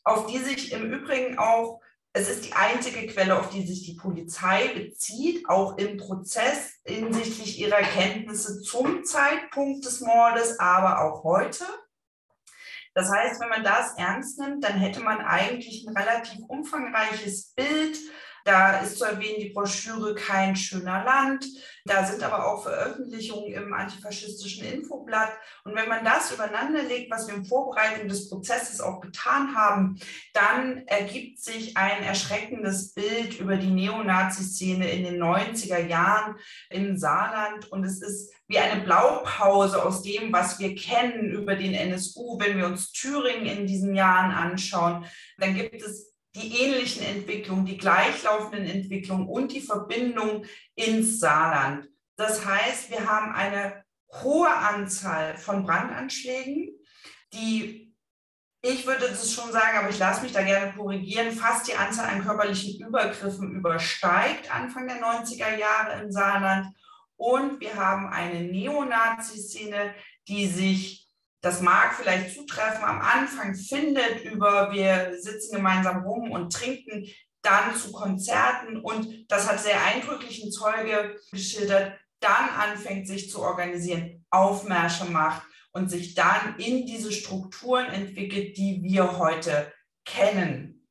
[0.04, 1.82] Auf die sich im Übrigen auch,
[2.14, 7.60] es ist die einzige Quelle, auf die sich die Polizei bezieht, auch im Prozess hinsichtlich
[7.60, 11.66] ihrer Kenntnisse zum Zeitpunkt des Mordes, aber auch heute.
[12.94, 17.98] Das heißt, wenn man das ernst nimmt, dann hätte man eigentlich ein relativ umfangreiches Bild
[18.50, 21.46] da ist zu erwähnen die Broschüre Kein schöner Land.
[21.86, 25.32] Da sind aber auch Veröffentlichungen im antifaschistischen Infoblatt.
[25.64, 30.00] Und wenn man das übereinander legt, was wir in Vorbereitung des Prozesses auch getan haben,
[30.34, 36.36] dann ergibt sich ein erschreckendes Bild über die Neonazi-Szene in den 90er Jahren
[36.72, 37.72] im Saarland.
[37.72, 42.40] Und es ist wie eine Blaupause aus dem, was wir kennen über den NSU.
[42.40, 45.06] Wenn wir uns Thüringen in diesen Jahren anschauen,
[45.38, 51.90] dann gibt es die ähnlichen Entwicklungen, die gleichlaufenden Entwicklungen und die Verbindung ins Saarland.
[52.16, 53.84] Das heißt, wir haben eine
[54.24, 56.70] hohe Anzahl von Brandanschlägen,
[57.34, 57.94] die,
[58.62, 62.10] ich würde das schon sagen, aber ich lasse mich da gerne korrigieren, fast die Anzahl
[62.10, 66.68] an körperlichen Übergriffen übersteigt Anfang der 90er Jahre im Saarland.
[67.16, 69.94] Und wir haben eine Neonazi-Szene,
[70.28, 71.09] die sich
[71.42, 77.08] das mag vielleicht zutreffen, am Anfang findet über wir sitzen gemeinsam rum und trinken,
[77.42, 84.26] dann zu Konzerten und das hat sehr eindrücklichen Zeuge geschildert, dann anfängt sich zu organisieren,
[84.30, 89.72] Aufmärsche macht und sich dann in diese Strukturen entwickelt, die wir heute
[90.04, 90.88] kennen.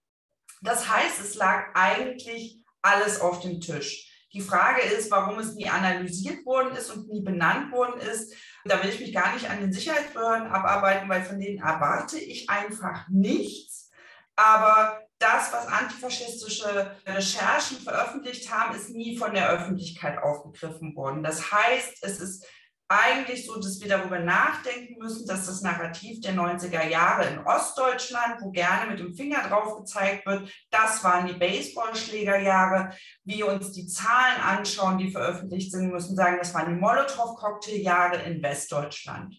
[0.63, 4.08] Das heißt, es lag eigentlich alles auf dem Tisch.
[4.39, 8.33] Die Frage ist, warum es nie analysiert worden ist und nie benannt worden ist.
[8.65, 12.49] Da will ich mich gar nicht an den Sicherheitsbehörden abarbeiten, weil von denen erwarte ich
[12.49, 13.91] einfach nichts.
[14.37, 21.25] Aber das, was antifaschistische Recherchen veröffentlicht haben, ist nie von der Öffentlichkeit aufgegriffen worden.
[21.25, 22.47] Das heißt, es ist
[22.89, 28.41] eigentlich so, dass wir darüber nachdenken müssen, dass das Narrativ der 90er Jahre in Ostdeutschland,
[28.41, 32.95] wo gerne mit dem Finger drauf gezeigt wird, das waren die Baseballschlägerjahre.
[33.25, 38.43] Wir uns die Zahlen anschauen, die veröffentlicht sind, müssen sagen, das waren die Molotow-Cocktailjahre in
[38.43, 39.37] Westdeutschland.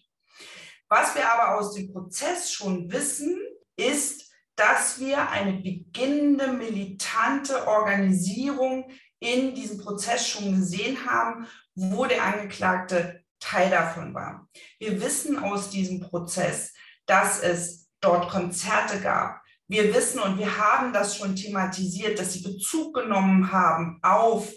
[0.88, 3.36] Was wir aber aus dem Prozess schon wissen,
[3.76, 12.24] ist, dass wir eine beginnende militante Organisierung in diesem Prozess schon gesehen haben, wo der
[12.24, 14.48] Angeklagte Teil davon war.
[14.78, 16.72] Wir wissen aus diesem Prozess,
[17.06, 19.40] dass es dort Konzerte gab.
[19.66, 24.50] Wir wissen und wir haben das schon thematisiert, dass sie Bezug genommen haben auf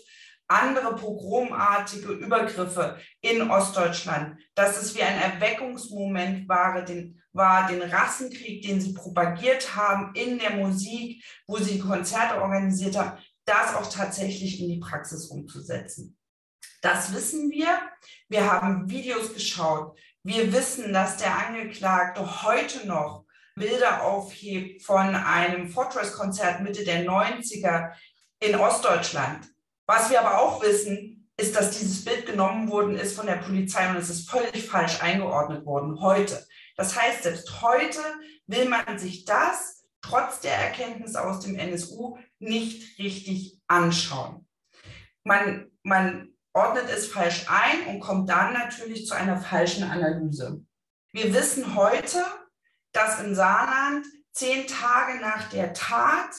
[0.48, 8.62] andere pogromartige Übergriffe in Ostdeutschland, dass es wie ein Erweckungsmoment war den, war, den Rassenkrieg,
[8.64, 14.62] den sie propagiert haben in der Musik, wo sie Konzerte organisiert haben, das auch tatsächlich
[14.62, 16.18] in die Praxis umzusetzen.
[16.84, 17.80] Das wissen wir.
[18.28, 19.98] Wir haben Videos geschaut.
[20.22, 27.94] Wir wissen, dass der Angeklagte heute noch Bilder aufhebt von einem Fortress-Konzert Mitte der 90er
[28.42, 29.48] in Ostdeutschland.
[29.88, 33.90] Was wir aber auch wissen, ist, dass dieses Bild genommen worden ist von der Polizei
[33.90, 36.46] und es ist völlig falsch eingeordnet worden heute.
[36.76, 38.02] Das heißt, selbst heute
[38.46, 44.46] will man sich das trotz der Erkenntnis aus dem NSU nicht richtig anschauen.
[45.24, 50.64] Man, man ordnet es falsch ein und kommt dann natürlich zu einer falschen Analyse.
[51.12, 52.24] Wir wissen heute,
[52.92, 56.30] dass in Saarland zehn Tage nach der Tat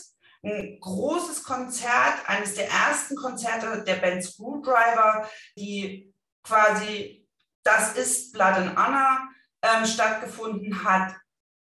[0.42, 7.26] ein großes Konzert, eines der ersten Konzerte der Band Screwdriver, die quasi
[7.64, 9.28] Das ist Blood and Anna
[9.62, 11.16] ähm, stattgefunden hat,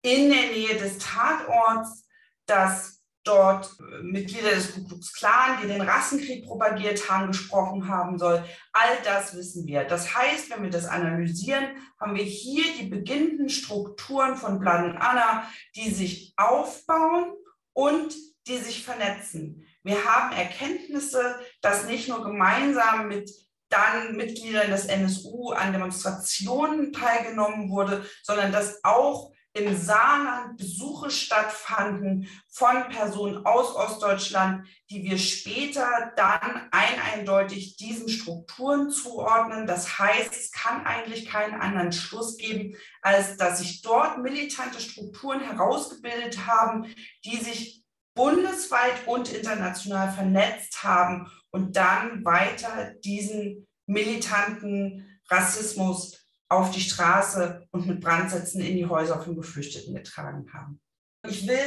[0.02, 2.08] in der Nähe des Tatorts,
[2.46, 8.18] das dort äh, Mitglieder des Ku Klux Klan, die den Rassenkrieg propagiert haben, gesprochen haben
[8.18, 8.44] soll.
[8.74, 9.84] All das wissen wir.
[9.84, 11.66] Das heißt, wenn wir das analysieren,
[12.00, 17.34] haben wir hier die beginnenden Strukturen von Blood Anna, die sich aufbauen
[17.74, 18.16] und
[18.48, 19.66] die sich vernetzen.
[19.84, 23.30] Wir haben Erkenntnisse, dass nicht nur gemeinsam mit
[23.70, 32.28] dann Mitgliedern des NSU an Demonstrationen teilgenommen wurde, sondern dass auch im Saarland Besuche stattfanden
[32.48, 39.68] von Personen aus Ostdeutschland, die wir später dann ein eindeutig diesen Strukturen zuordnen.
[39.68, 45.42] Das heißt, es kann eigentlich keinen anderen Schluss geben, als dass sich dort militante Strukturen
[45.42, 46.86] herausgebildet haben,
[47.26, 47.84] die sich
[48.14, 56.21] bundesweit und international vernetzt haben und dann weiter diesen militanten Rassismus
[56.52, 60.82] auf die Straße und mit Brandsätzen in die Häuser von Geflüchteten getragen haben.
[61.26, 61.58] Ich will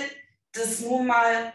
[0.53, 1.55] das nur mal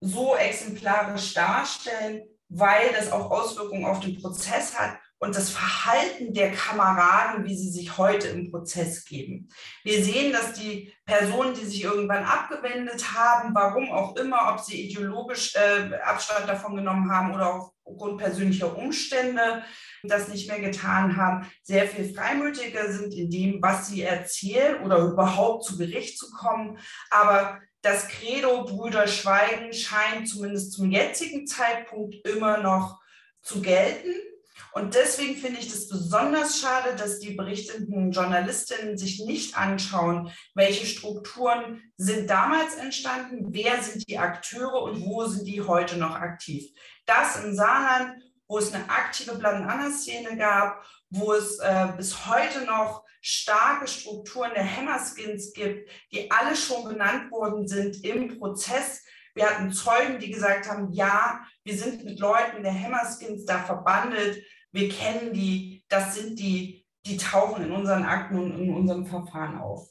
[0.00, 6.50] so exemplarisch darstellen, weil das auch Auswirkungen auf den Prozess hat und das Verhalten der
[6.50, 9.48] Kameraden, wie sie sich heute im Prozess geben.
[9.84, 14.82] Wir sehen, dass die Personen, die sich irgendwann abgewendet haben, warum auch immer, ob sie
[14.82, 19.62] ideologisch äh, Abstand davon genommen haben oder aufgrund persönlicher Umstände,
[20.02, 24.98] das nicht mehr getan haben, sehr viel freimütiger sind in dem, was sie erzählen oder
[24.98, 26.78] überhaupt zu Gericht zu kommen.
[27.10, 32.98] Aber das Credo Brüder schweigen scheint zumindest zum jetzigen Zeitpunkt immer noch
[33.40, 34.31] zu gelten.
[34.72, 40.86] Und deswegen finde ich das besonders schade, dass die berichtenden Journalistinnen sich nicht anschauen, welche
[40.86, 46.70] Strukturen sind damals entstanden, wer sind die Akteure und wo sind die heute noch aktiv.
[47.04, 53.04] Das im Saarland, wo es eine aktive Blatt-Anna-Szene gab, wo es äh, bis heute noch
[53.20, 59.02] starke Strukturen der Hammerskins gibt, die alle schon benannt worden sind im Prozess.
[59.34, 64.42] Wir hatten Zeugen, die gesagt haben, ja, wir sind mit Leuten der Hammerskins da verbandelt
[64.72, 69.58] wir kennen die, das sind die, die tauchen in unseren Akten und in unserem Verfahren
[69.58, 69.88] auf.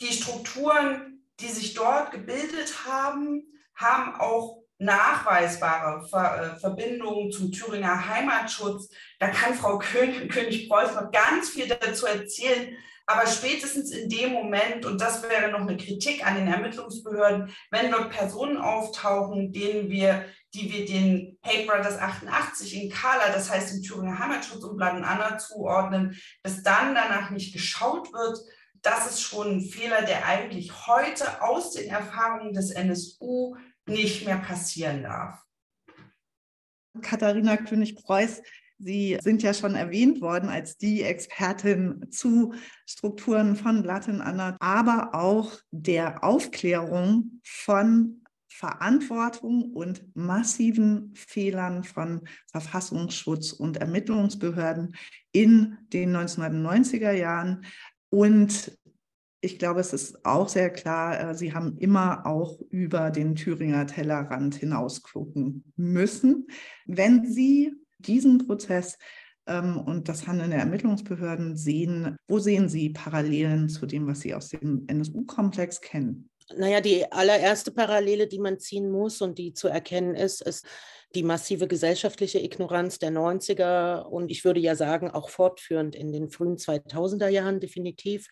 [0.00, 3.42] Die Strukturen, die sich dort gebildet haben,
[3.74, 8.88] haben auch nachweisbare Ver äh, Verbindungen zum Thüringer Heimatschutz.
[9.18, 12.76] Da kann Frau König, König-Preuß noch ganz viel dazu erzählen.
[13.06, 17.90] Aber spätestens in dem Moment, und das wäre noch eine Kritik an den Ermittlungsbehörden, wenn
[17.90, 23.74] dort Personen auftauchen, denen wir die wir den Hate Brothers 88 in Kala, das heißt
[23.74, 28.38] im Thüringer Heimatschutz und Bladen Anna zuordnen, dass dann danach nicht geschaut wird,
[28.82, 34.38] das ist schon ein Fehler, der eigentlich heute aus den Erfahrungen des NSU nicht mehr
[34.38, 35.38] passieren darf.
[37.02, 38.42] Katharina König-Preuß,
[38.82, 42.54] Sie sind ja schon erwähnt worden als die Expertin zu
[42.86, 53.52] Strukturen von Blatten Anna, aber auch der Aufklärung von Verantwortung und massiven Fehlern von Verfassungsschutz
[53.52, 54.96] und Ermittlungsbehörden
[55.32, 57.64] in den 1990er Jahren.
[58.10, 58.76] Und
[59.40, 63.86] ich glaube, es ist auch sehr klar, äh, Sie haben immer auch über den Thüringer
[63.86, 66.46] Tellerrand hinaus gucken müssen.
[66.84, 67.72] Wenn Sie
[68.06, 68.98] diesen Prozess
[69.46, 74.34] ähm, und das Handeln der Ermittlungsbehörden sehen, wo sehen Sie Parallelen zu dem, was Sie
[74.34, 76.30] aus dem NSU-Komplex kennen?
[76.56, 80.66] Naja, die allererste Parallele, die man ziehen muss und die zu erkennen ist, ist
[81.14, 86.30] die massive gesellschaftliche Ignoranz der 90er und ich würde ja sagen, auch fortführend in den
[86.30, 88.28] frühen 2000er Jahren definitiv.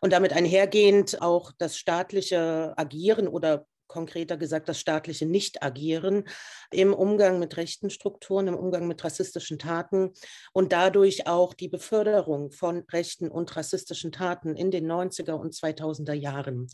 [0.00, 6.24] Und damit einhergehend auch das staatliche Agieren oder konkreter gesagt das staatliche Nicht-Agieren
[6.70, 10.12] im Umgang mit rechten Strukturen, im Umgang mit rassistischen Taten
[10.52, 16.14] und dadurch auch die Beförderung von rechten und rassistischen Taten in den 90er und 2000er
[16.14, 16.68] Jahren.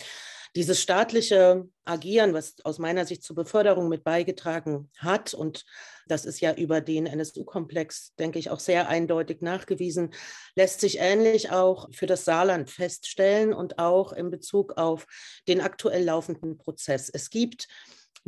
[0.57, 5.65] Dieses staatliche Agieren, was aus meiner Sicht zur Beförderung mit beigetragen hat, und
[6.07, 10.11] das ist ja über den NSU-Komplex, denke ich, auch sehr eindeutig nachgewiesen,
[10.55, 15.07] lässt sich ähnlich auch für das Saarland feststellen und auch in Bezug auf
[15.47, 17.09] den aktuell laufenden Prozess.
[17.09, 17.69] Es gibt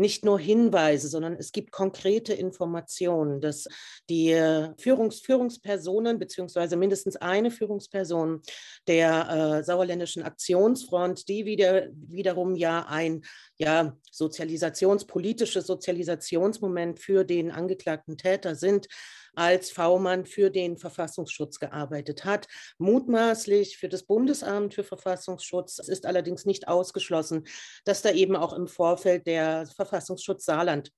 [0.00, 3.68] nicht nur Hinweise, sondern es gibt konkrete Informationen, dass
[4.08, 8.42] die äh, Führungs Führungspersonen beziehungsweise mindestens eine Führungsperson
[8.88, 13.22] der äh, Sauerländischen Aktionsfront, die wieder, wiederum ja ein
[13.56, 18.88] ja, sozialisationspolitisches Sozialisationsmoment für den angeklagten Täter sind,
[19.34, 22.46] als V-Mann für den Verfassungsschutz gearbeitet hat,
[22.78, 25.78] mutmaßlich für das Bundesamt für Verfassungsschutz.
[25.78, 27.44] Es ist allerdings nicht ausgeschlossen,
[27.84, 30.92] dass da eben auch im Vorfeld der Verfassungsschutz Saarland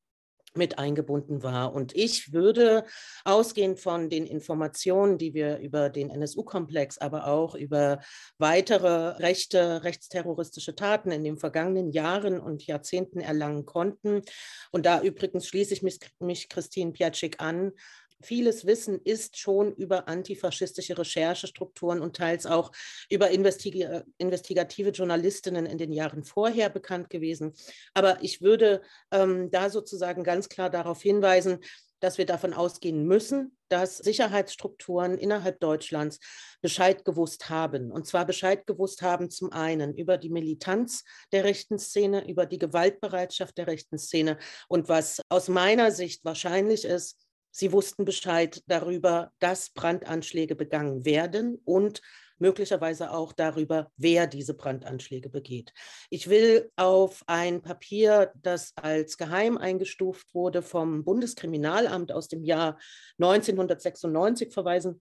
[0.54, 1.74] mit eingebunden war.
[1.74, 2.84] Und ich würde
[3.24, 8.00] ausgehend von den Informationen, die wir über den NSU-Komplex, aber auch über
[8.38, 14.22] weitere rechte, rechtsterroristische Taten in den vergangenen Jahren und Jahrzehnten erlangen konnten.
[14.70, 17.72] Und da übrigens schließe ich mich, mich Christine Piaczek an,
[18.22, 22.72] vieles Wissen ist schon über antifaschistische Recherchestrukturen und teils auch
[23.10, 23.86] über investig
[24.18, 27.54] investigative Journalistinnen in den Jahren vorher bekannt gewesen.
[27.94, 31.60] Aber ich würde ähm, da sozusagen ganz klar darauf hinweisen,
[32.02, 36.18] dass wir davon ausgehen müssen, dass Sicherheitsstrukturen innerhalb Deutschlands
[36.60, 37.92] Bescheid gewusst haben.
[37.92, 42.58] Und zwar Bescheid gewusst haben zum einen über die Militanz der rechten Szene, über die
[42.58, 44.36] Gewaltbereitschaft der rechten Szene
[44.68, 47.18] und was aus meiner Sicht wahrscheinlich ist,
[47.52, 52.00] Sie wussten Bescheid darüber, dass Brandanschläge begangen werden und
[52.38, 55.72] möglicherweise auch darüber, wer diese Brandanschläge begeht.
[56.10, 62.78] Ich will auf ein Papier, das als geheim eingestuft wurde vom Bundeskriminalamt aus dem Jahr
[63.18, 65.00] 1996 verweisen.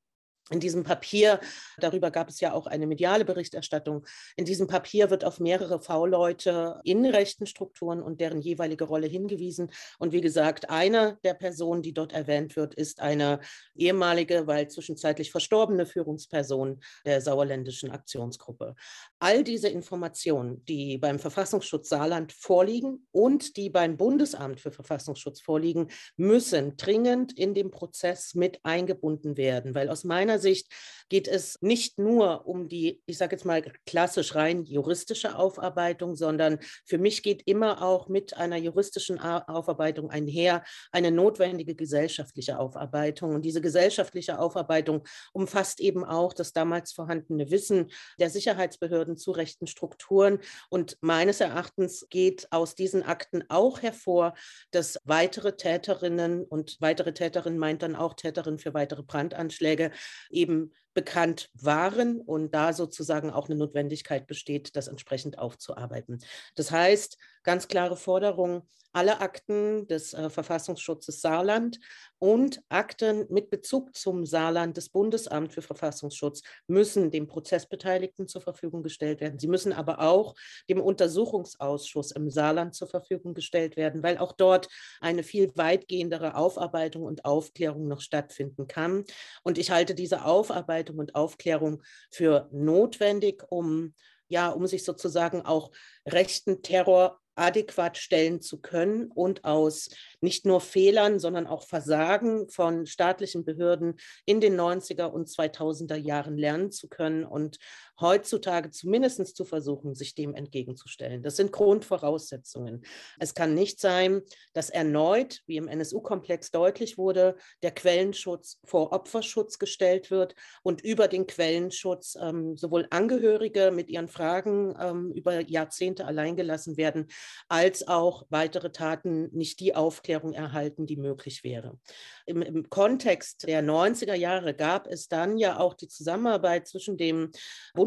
[0.49, 1.39] In diesem Papier,
[1.77, 6.81] darüber gab es ja auch eine mediale Berichterstattung, in diesem Papier wird auf mehrere V-Leute
[6.83, 9.71] in rechten Strukturen und deren jeweilige Rolle hingewiesen.
[9.97, 13.39] Und wie gesagt, eine der Personen, die dort erwähnt wird, ist eine
[13.75, 18.75] ehemalige, weil zwischenzeitlich verstorbene Führungsperson der sauerländischen Aktionsgruppe.
[19.23, 25.89] All diese Informationen, die beim Verfassungsschutz Saarland vorliegen und die beim Bundesamt für Verfassungsschutz vorliegen,
[26.17, 30.73] müssen dringend in den Prozess mit eingebunden werden, weil aus meiner Sicht
[31.11, 36.57] geht es nicht nur um die, ich sage jetzt mal klassisch rein juristische Aufarbeitung, sondern
[36.85, 43.35] für mich geht immer auch mit einer juristischen Aufarbeitung einher eine notwendige gesellschaftliche Aufarbeitung.
[43.35, 45.03] Und diese gesellschaftliche Aufarbeitung
[45.33, 50.39] umfasst eben auch das damals vorhandene Wissen der Sicherheitsbehörden zu rechten Strukturen.
[50.69, 54.33] Und meines Erachtens geht aus diesen Akten auch hervor,
[54.71, 59.91] dass weitere Täterinnen und weitere Täterinnen meint dann auch Täterinnen für weitere Brandanschläge
[60.29, 66.19] eben bekannt waren und da sozusagen auch eine Notwendigkeit besteht, das entsprechend aufzuarbeiten.
[66.55, 71.79] Das heißt, ganz klare Forderung, alle Akten des äh, Verfassungsschutzes Saarland
[72.19, 78.83] und Akten mit Bezug zum Saarland des Bundesamt für Verfassungsschutz müssen dem Prozessbeteiligten zur Verfügung
[78.83, 79.39] gestellt werden.
[79.39, 80.35] Sie müssen aber auch
[80.69, 84.67] dem Untersuchungsausschuss im Saarland zur Verfügung gestellt werden, weil auch dort
[84.99, 89.05] eine viel weitgehendere Aufarbeitung und Aufklärung noch stattfinden kann.
[89.43, 93.93] Und ich halte diese Aufarbeitung und Aufklärung für notwendig, um
[94.31, 95.71] ja, um sich sozusagen auch
[96.07, 99.89] rechten Terror adäquat stellen zu können und aus
[100.21, 106.37] nicht nur Fehlern, sondern auch Versagen von staatlichen Behörden in den 90er und 2000er Jahren
[106.37, 107.57] lernen zu können und
[108.01, 111.21] heutzutage zumindest zu versuchen, sich dem entgegenzustellen.
[111.21, 112.83] Das sind Grundvoraussetzungen.
[113.19, 114.21] Es kann nicht sein,
[114.53, 121.07] dass erneut, wie im NSU-Komplex deutlich wurde, der Quellenschutz vor Opferschutz gestellt wird und über
[121.07, 127.07] den Quellenschutz ähm, sowohl Angehörige mit ihren Fragen ähm, über Jahrzehnte allein gelassen werden,
[127.47, 131.77] als auch weitere Taten nicht die Aufklärung erhalten, die möglich wäre.
[132.25, 137.31] Im, Im, Kontext der 90er Jahre gab es dann ja auch die Zusammenarbeit zwischen dem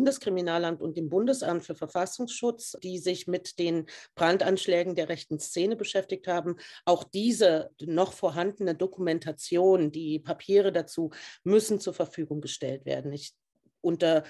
[0.05, 6.27] Bundeskriminalamt und dem Bundesamt für Verfassungsschutz, die sich mit den Brandanschlägen der rechten Szene beschäftigt
[6.27, 6.57] haben.
[6.85, 11.11] Auch diese noch vorhandene Dokumentation, die Papiere dazu
[11.43, 13.15] müssen zur Verfügung gestellt werden.
[13.15, 13.33] Ich
[13.81, 14.25] unter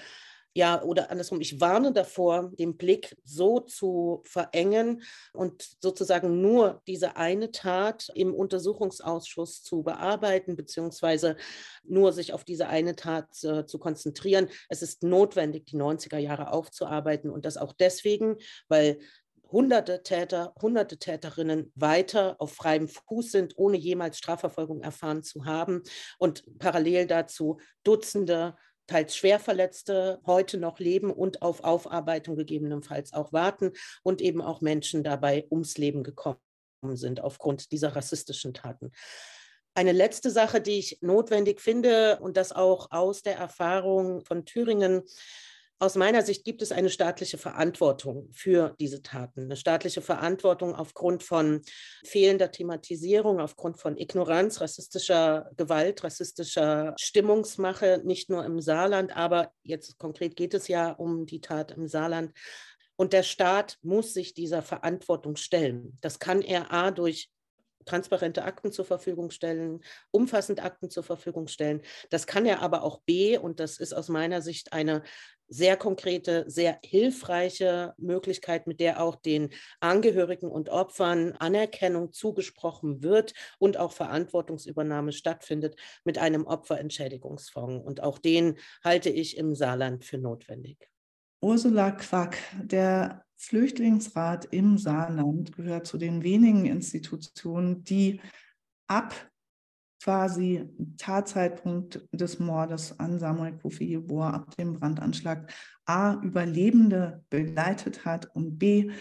[0.57, 5.03] ja, oder andersrum, ich warne davor, den Blick so zu verengen
[5.33, 11.35] und sozusagen nur diese eine Tat im Untersuchungsausschuss zu bearbeiten, beziehungsweise
[11.83, 14.47] nur sich auf diese eine Tat äh, zu konzentrieren.
[14.69, 18.37] Es ist notwendig, die 90er Jahre aufzuarbeiten und das auch deswegen,
[18.69, 18.99] weil
[19.51, 25.83] hunderte Täter, hunderte Täterinnen weiter auf freiem Fuß sind, ohne jemals Strafverfolgung erfahren zu haben
[26.17, 28.55] und parallel dazu Dutzende
[28.87, 33.71] teils Schwerverletzte heute noch leben und auf Aufarbeitung gegebenenfalls auch warten
[34.03, 36.39] und eben auch Menschen dabei ums Leben gekommen
[36.93, 38.91] sind aufgrund dieser rassistischen Taten.
[39.73, 45.03] Eine letzte Sache, die ich notwendig finde und das auch aus der Erfahrung von Thüringen
[45.85, 51.23] aus meiner Sicht gibt es eine staatliche Verantwortung für diese Taten, eine staatliche Verantwortung aufgrund
[51.23, 51.61] von
[52.03, 59.99] fehlender Thematisierung, aufgrund von Ignoranz, rassistischer Gewalt, rassistischer Stimmungsmache, nicht nur im Saarland, aber jetzt
[59.99, 62.33] konkret geht es ja um die Tat im Saarland.
[62.95, 65.97] Und der Staat muss sich dieser Verantwortung stellen.
[66.01, 67.29] Das kann er A durch
[67.85, 69.81] transparente Akten zur Verfügung stellen,
[70.11, 71.81] umfassend Akten zur Verfügung stellen.
[72.09, 75.03] Das kann er aber auch B, und das ist aus meiner Sicht eine
[75.47, 83.33] sehr konkrete, sehr hilfreiche Möglichkeit, mit der auch den Angehörigen und Opfern Anerkennung zugesprochen wird
[83.59, 87.85] und auch Verantwortungsübernahme stattfindet mit einem Opferentschädigungsfonds.
[87.85, 90.89] Und auch den halte ich im Saarland für notwendig.
[91.41, 98.21] Ursula Quack, der Flüchtlingsrat im Saarland gehört zu den wenigen Institutionen, die
[98.87, 99.13] ab
[100.01, 105.51] quasi Tatzeitpunkt des Mordes an Samuel Kofi Jeboa, ab dem Brandanschlag,
[105.85, 108.91] A, Überlebende begleitet hat und B,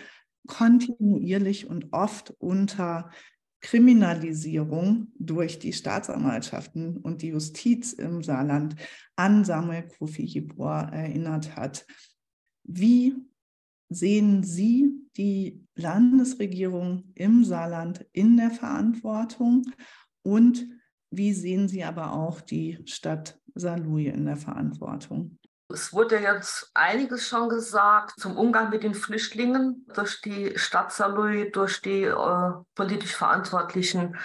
[0.46, 3.10] kontinuierlich und oft unter
[3.60, 8.76] Kriminalisierung durch die Staatsanwaltschaften und die Justiz im Saarland
[9.16, 11.86] an Samuel Kofi Jeboa erinnert hat.
[12.62, 13.14] Wie
[13.88, 19.64] sehen Sie die Landesregierung im Saarland in der Verantwortung
[20.22, 20.66] und
[21.10, 25.38] wie sehen Sie aber auch die Stadt Saarlouis in der Verantwortung?
[25.68, 31.50] Es wurde jetzt einiges schon gesagt zum Umgang mit den Flüchtlingen durch die Stadt Saarlouis,
[31.52, 34.16] durch die äh, politisch Verantwortlichen.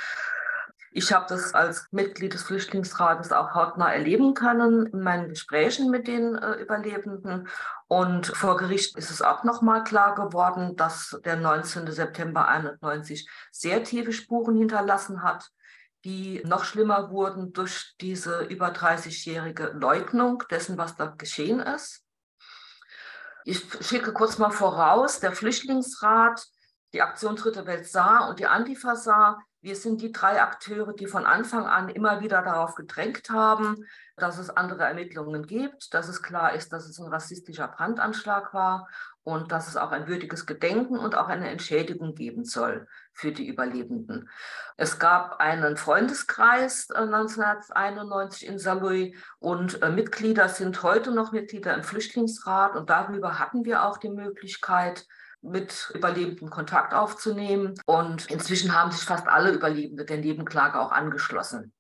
[0.92, 6.08] Ich habe das als Mitglied des Flüchtlingsrates auch hautnah erleben können in meinen Gesprächen mit
[6.08, 7.48] den äh, Überlebenden.
[7.88, 11.92] Und vor Gericht ist es auch nochmal klar geworden, dass der 19.
[11.92, 15.52] September 91 sehr tiefe Spuren hinterlassen hat
[16.06, 22.06] die noch schlimmer wurden durch diese über 30-jährige Leugnung dessen, was da geschehen ist.
[23.44, 26.46] Ich schicke kurz mal voraus, der Flüchtlingsrat,
[26.94, 31.08] die Aktion Dritte Welt Saar und die Antifa Saar, wir sind die drei Akteure, die
[31.08, 33.86] von Anfang an immer wieder darauf gedrängt haben,
[34.16, 38.88] dass es andere Ermittlungen gibt, dass es klar ist, dass es ein rassistischer Brandanschlag war
[39.24, 43.48] und dass es auch ein würdiges Gedenken und auch eine Entschädigung geben soll für die
[43.48, 44.30] Überlebenden.
[44.78, 51.74] Es gab einen Freundeskreis 1991 äh, in Saarlouis und äh, Mitglieder sind heute noch Mitglieder
[51.76, 55.06] im Flüchtlingsrat und darüber hatten wir auch die Möglichkeit,
[55.42, 57.76] mit Überlebenden Kontakt aufzunehmen.
[57.86, 61.74] Und inzwischen haben sich fast alle Überlebende der Nebenklage auch angeschlossen.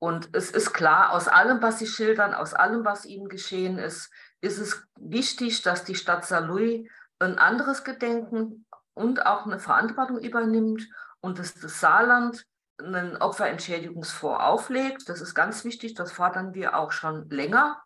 [0.00, 4.10] Und es ist klar, aus allem, was Sie schildern, aus allem, was Ihnen geschehen ist,
[4.40, 6.88] ist es wichtig, dass die Stadt Saarlouis
[7.18, 10.88] ein anderes Gedenken und auch eine Verantwortung übernimmt
[11.20, 12.44] und dass das Saarland
[12.80, 15.08] einen Opferentschädigungsfonds auflegt.
[15.08, 17.82] Das ist ganz wichtig, das fordern wir auch schon länger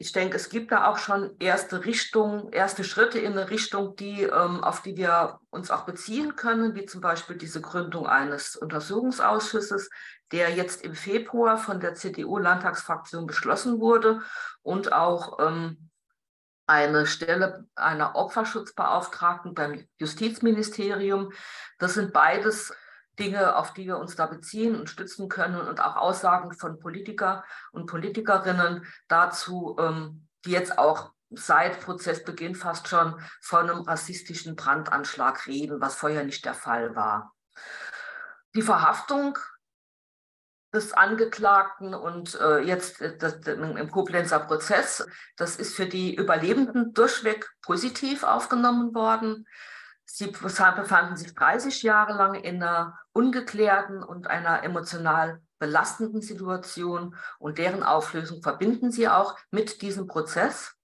[0.00, 4.22] ich denke, es gibt da auch schon erste Richtungen, erste Schritte in eine Richtung, die,
[4.22, 9.90] ähm, auf die wir uns auch beziehen können, wie zum Beispiel diese Gründung eines Untersuchungsausschusses,
[10.30, 14.20] der jetzt im Februar von der CDU-Landtagsfraktion beschlossen wurde
[14.62, 15.90] und auch ähm,
[16.68, 21.32] eine Stelle einer Opferschutzbeauftragten beim Justizministerium.
[21.78, 22.72] Das sind beides
[23.18, 27.44] Dinge, auf die wir uns da beziehen und stützen können und auch Aussagen von Politiker
[27.72, 35.46] und Politikerinnen dazu, ähm, die jetzt auch seit Prozessbeginn fast schon von einem rassistischen Brandanschlag
[35.46, 37.34] reden, was vorher nicht der Fall war.
[38.54, 39.38] Die Verhaftung
[40.72, 45.06] des Angeklagten und äh, jetzt äh, das, im Koblenzer Prozess,
[45.36, 49.46] das ist für die Überlebenden durchweg positiv aufgenommen worden.
[50.18, 57.58] Sie befanden sich 30 Jahre lang in einer ungeklärten und einer emotional belastenden Situation und
[57.58, 60.74] deren Auflösung verbinden sie auch mit diesem Prozess.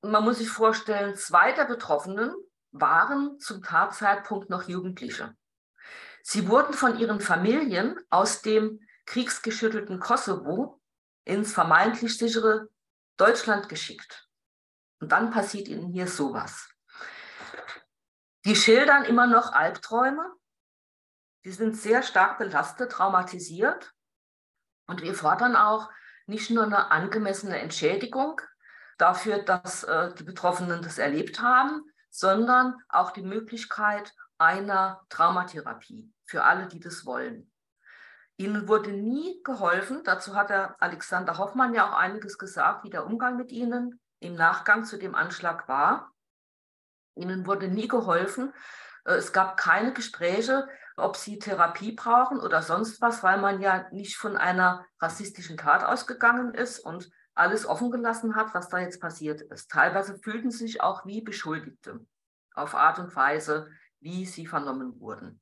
[0.00, 2.34] Man muss sich vorstellen, zwei der Betroffenen
[2.72, 5.32] waren zum Tatzeitpunkt noch Jugendliche.
[6.24, 10.80] Sie wurden von ihren Familien aus dem kriegsgeschüttelten Kosovo
[11.24, 12.68] ins vermeintlich sichere
[13.16, 14.28] Deutschland geschickt.
[14.98, 16.71] Und dann passiert ihnen hier sowas.
[18.44, 20.32] Die schildern immer noch Albträume.
[21.44, 23.92] Die sind sehr stark belastet, traumatisiert.
[24.86, 25.90] Und wir fordern auch
[26.26, 28.40] nicht nur eine angemessene Entschädigung
[28.98, 36.44] dafür, dass äh, die Betroffenen das erlebt haben, sondern auch die Möglichkeit einer Traumatherapie für
[36.44, 37.50] alle, die das wollen.
[38.36, 43.06] Ihnen wurde nie geholfen, dazu hat der Alexander Hoffmann ja auch einiges gesagt, wie der
[43.06, 46.11] Umgang mit ihnen im Nachgang zu dem Anschlag war.
[47.14, 48.52] Ihnen wurde nie geholfen.
[49.04, 53.86] Äh, es gab keine Gespräche, ob sie Therapie brauchen oder sonst was, weil man ja
[53.92, 59.00] nicht von einer rassistischen Tat ausgegangen ist und alles offen gelassen hat, was da jetzt
[59.00, 59.70] passiert ist.
[59.70, 62.00] Teilweise fühlten sie sich auch wie Beschuldigte
[62.54, 63.68] auf Art und Weise,
[64.00, 65.40] wie sie vernommen wurden.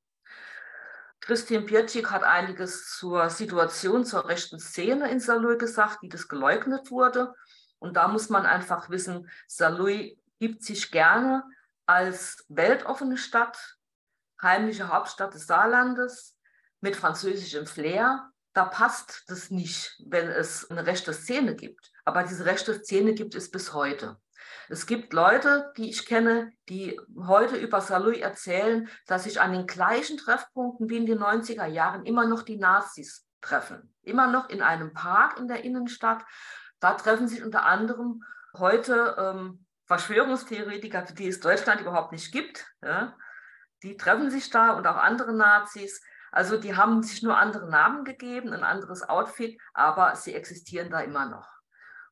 [1.21, 6.91] Christian Pietschik hat einiges zur Situation zur rechten Szene in Saarlouis gesagt, wie das geleugnet
[6.91, 7.35] wurde.
[7.79, 11.45] Und da muss man einfach wissen, Saarlouis gibt sich gerne
[11.91, 13.59] als weltoffene Stadt,
[14.41, 16.39] heimliche Hauptstadt des Saarlandes
[16.81, 18.31] mit französischem Flair.
[18.53, 21.91] Da passt das nicht, wenn es eine rechte Szene gibt.
[22.05, 24.19] Aber diese rechte Szene gibt es bis heute.
[24.69, 29.67] Es gibt Leute, die ich kenne, die heute über Saarlouis erzählen, dass sich an den
[29.67, 33.93] gleichen Treffpunkten wie in den 90er Jahren immer noch die Nazis treffen.
[34.03, 36.25] Immer noch in einem Park in der Innenstadt.
[36.79, 38.23] Da treffen sich unter anderem
[38.57, 42.65] heute ähm, Verschwörungstheoretiker, für die es Deutschland überhaupt nicht gibt.
[42.81, 43.17] Ja,
[43.83, 46.01] die treffen sich da und auch andere Nazis.
[46.31, 51.01] Also die haben sich nur andere Namen gegeben, ein anderes Outfit, aber sie existieren da
[51.01, 51.49] immer noch.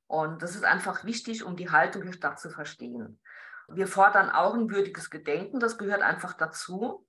[0.09, 3.20] Und das ist einfach wichtig, um die Haltung der Stadt zu verstehen.
[3.68, 7.07] Wir fordern auch ein würdiges Gedenken, das gehört einfach dazu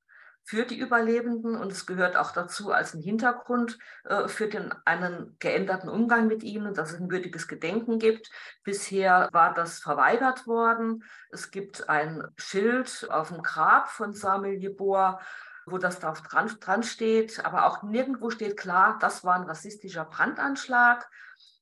[0.50, 5.36] für die Überlebenden und es gehört auch dazu als ein Hintergrund äh, für den, einen
[5.38, 8.32] geänderten Umgang mit ihnen, dass es ein würdiges Gedenken gibt.
[8.64, 11.04] Bisher war das verweigert worden.
[11.30, 15.20] Es gibt ein Schild auf dem Grab von Samuel Jeboa,
[15.68, 20.06] wo das drauf dran, dran steht, aber auch nirgendwo steht klar, das war ein rassistischer
[20.06, 21.08] Brandanschlag.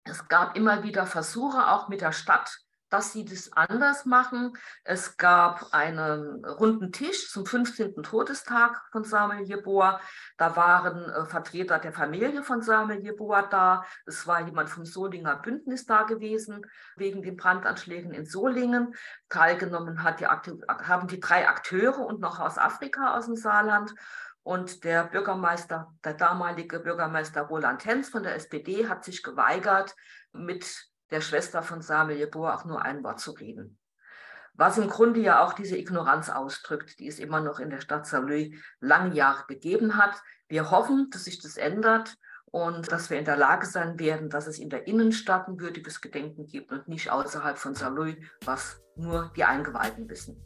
[0.05, 4.53] Es gab immer wieder Versuche, auch mit der Stadt dass sie das anders machen.
[4.83, 8.01] Es gab einen runden Tisch zum 15.
[8.03, 9.99] Todestag von Samuel Jeboa.
[10.37, 13.83] Da waren äh, Vertreter der Familie von Samuel Jeboa da.
[14.05, 16.65] Es war jemand vom Solinger Bündnis da gewesen,
[16.95, 18.95] wegen den Brandanschlägen in Solingen.
[19.29, 23.93] Teilgenommen hat die, haben die drei Akteure und noch aus Afrika, aus dem Saarland.
[24.43, 29.93] Und der Bürgermeister, der damalige Bürgermeister Roland Hens von der SPD hat sich geweigert,
[30.31, 33.77] mit der Schwester von Samuel Jeboa auch nur ein Wort zu reden.
[34.53, 38.07] Was im Grunde ja auch diese Ignoranz ausdrückt, die es immer noch in der Stadt
[38.07, 40.15] Saarlouis lange Jahre gegeben hat.
[40.47, 44.47] Wir hoffen, dass sich das ändert und dass wir in der Lage sein werden, dass
[44.47, 49.31] es in der Innenstadt ein würdiges Gedenken gibt und nicht außerhalb von Saarlouis, was nur
[49.35, 50.41] die Eingeweihten wissen.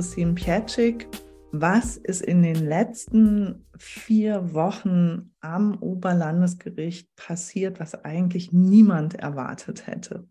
[0.00, 1.06] Christine Pietschik.
[1.52, 10.26] Was ist in den letzten vier Wochen am Oberlandesgericht passiert, was eigentlich niemand erwartet hätte?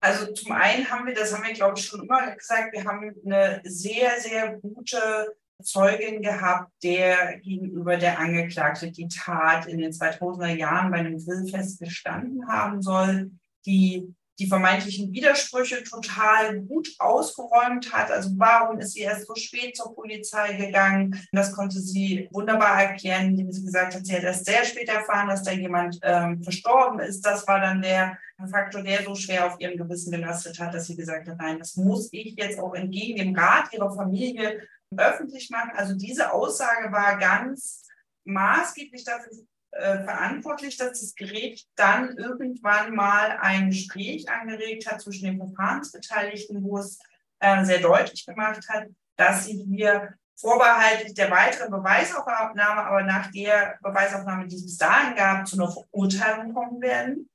[0.00, 3.12] Also zum einen haben wir, das haben wir glaube ich schon immer gesagt, wir haben
[3.26, 10.54] eine sehr, sehr gute Zeugin gehabt, der gegenüber der Angeklagte die Tat in den 2000er
[10.54, 13.32] Jahren bei einem Grillfest gestanden haben soll,
[13.66, 18.10] die die vermeintlichen Widersprüche total gut ausgeräumt hat.
[18.10, 21.20] Also warum ist sie erst so spät zur Polizei gegangen?
[21.32, 25.28] Das konnte sie wunderbar erklären, indem sie gesagt hat, sie hat erst sehr spät erfahren,
[25.28, 27.22] dass da jemand ähm, verstorben ist.
[27.22, 28.16] Das war dann der
[28.50, 31.76] Faktor, der so schwer auf ihrem Gewissen gelastet hat, dass sie gesagt hat, nein, das
[31.76, 34.62] muss ich jetzt auch entgegen dem Rat ihrer Familie
[34.96, 35.72] öffentlich machen.
[35.74, 37.84] Also diese Aussage war ganz
[38.24, 39.32] maßgeblich dafür
[39.72, 46.62] äh, verantwortlich, dass das Gerät dann irgendwann mal ein Gespräch angeregt hat zwischen den Verfahrensbeteiligten,
[46.62, 46.98] wo es
[47.40, 53.78] äh, sehr deutlich gemacht hat, dass sie hier vorbehaltlich der weiteren Beweisaufnahme, aber nach der
[53.82, 57.28] Beweisaufnahme, die es bis dahin gab, zu einer Verurteilung kommen werden.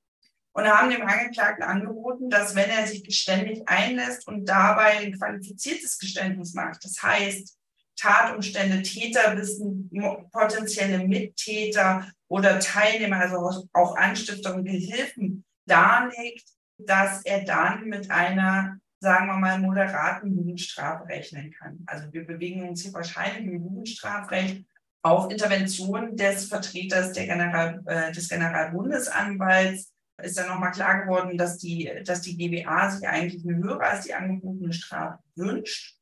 [0.56, 5.98] Und haben dem Angeklagten angeboten, dass wenn er sich geständig einlässt und dabei ein qualifiziertes
[5.98, 7.56] Geständnis macht, das heißt,
[7.96, 9.90] Tatumstände, Täterwissen,
[10.32, 18.78] potenzielle Mittäter oder Teilnehmer, also auch Anstifter und Gehilfen darlegt, dass er dann mit einer,
[19.00, 21.84] sagen wir mal, moderaten Jugendstrafe rechnen kann.
[21.86, 24.64] Also wir bewegen uns hier wahrscheinlich im Jugendstrafrecht
[25.02, 29.92] auf Intervention des Vertreters der General, äh, des Generalbundesanwalts
[30.22, 34.04] ist dann nochmal klar geworden, dass die, dass die GBA sich eigentlich eine höhere als
[34.04, 35.93] die angebotene Strafe wünscht,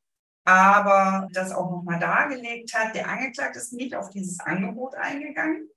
[0.45, 2.95] aber das auch nochmal dargelegt hat.
[2.95, 5.69] Der Angeklagte ist nicht auf dieses Angebot eingegangen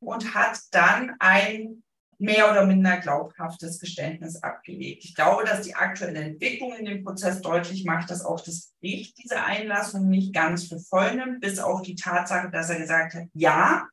[0.00, 1.82] und hat dann ein
[2.18, 5.04] mehr oder minder glaubhaftes Geständnis abgelegt.
[5.04, 9.16] Ich glaube, dass die aktuelle Entwicklung in dem Prozess deutlich macht, dass auch das Gericht
[9.22, 13.24] diese Einlassung nicht ganz für voll nimmt, bis auf die Tatsache, dass er gesagt hat,
[13.32, 13.88] ja,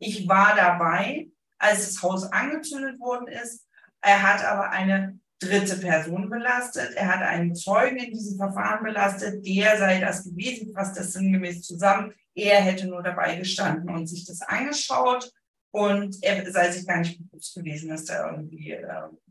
[0.00, 3.64] ich war dabei, als das Haus angezündet worden ist.
[4.00, 6.94] Er hat aber eine dritte Person belastet.
[6.94, 9.46] Er hat einen Zeugen in diesem Verfahren belastet.
[9.46, 12.12] Der sei das gewesen, fasst das sinngemäß zusammen.
[12.34, 15.30] Er hätte nur dabei gestanden und sich das angeschaut.
[15.70, 18.84] Und er sei sich gar nicht bewusst gewesen, dass da irgendwie äh,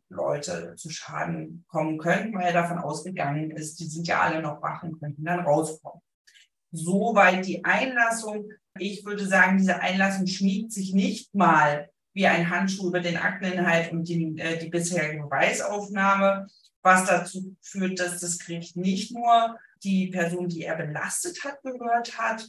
[0.09, 4.61] Leute zu Schaden kommen könnten, weil er davon ausgegangen ist, die sind ja alle noch
[4.61, 6.01] wach und könnten dann rauskommen.
[6.71, 8.49] Soweit die Einlassung.
[8.77, 13.91] Ich würde sagen, diese Einlassung schmiegt sich nicht mal wie ein Handschuh über den Akteninhalt
[13.91, 16.47] und die, äh, die bisherige Beweisaufnahme,
[16.81, 22.17] was dazu führt, dass das Gericht nicht nur die Person, die er belastet hat, gehört
[22.17, 22.43] hat,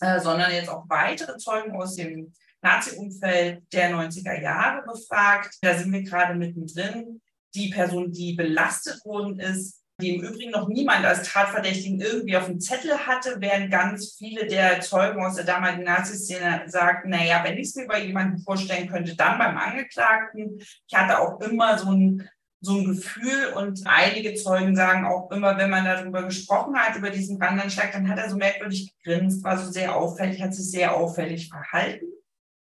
[0.00, 2.32] äh, sondern jetzt auch weitere Zeugen aus dem
[2.62, 5.56] Nazi-Umfeld der 90er Jahre befragt.
[5.62, 7.20] Da sind wir gerade mittendrin.
[7.56, 12.46] Die Person, die belastet worden ist, die im Übrigen noch niemand als Tatverdächtigen irgendwie auf
[12.46, 17.56] dem Zettel hatte, während ganz viele der Zeugen aus der damaligen Nazi-Szene sagten, naja, wenn
[17.56, 20.58] ich es mir bei jemandem vorstellen könnte, dann beim Angeklagten.
[20.58, 22.28] Ich hatte auch immer so ein,
[22.60, 27.08] so ein Gefühl und einige Zeugen sagen auch immer, wenn man darüber gesprochen hat, über
[27.08, 30.94] diesen Brandanschlag, dann hat er so merkwürdig gegrinst, war so sehr auffällig, hat sich sehr
[30.94, 32.06] auffällig verhalten.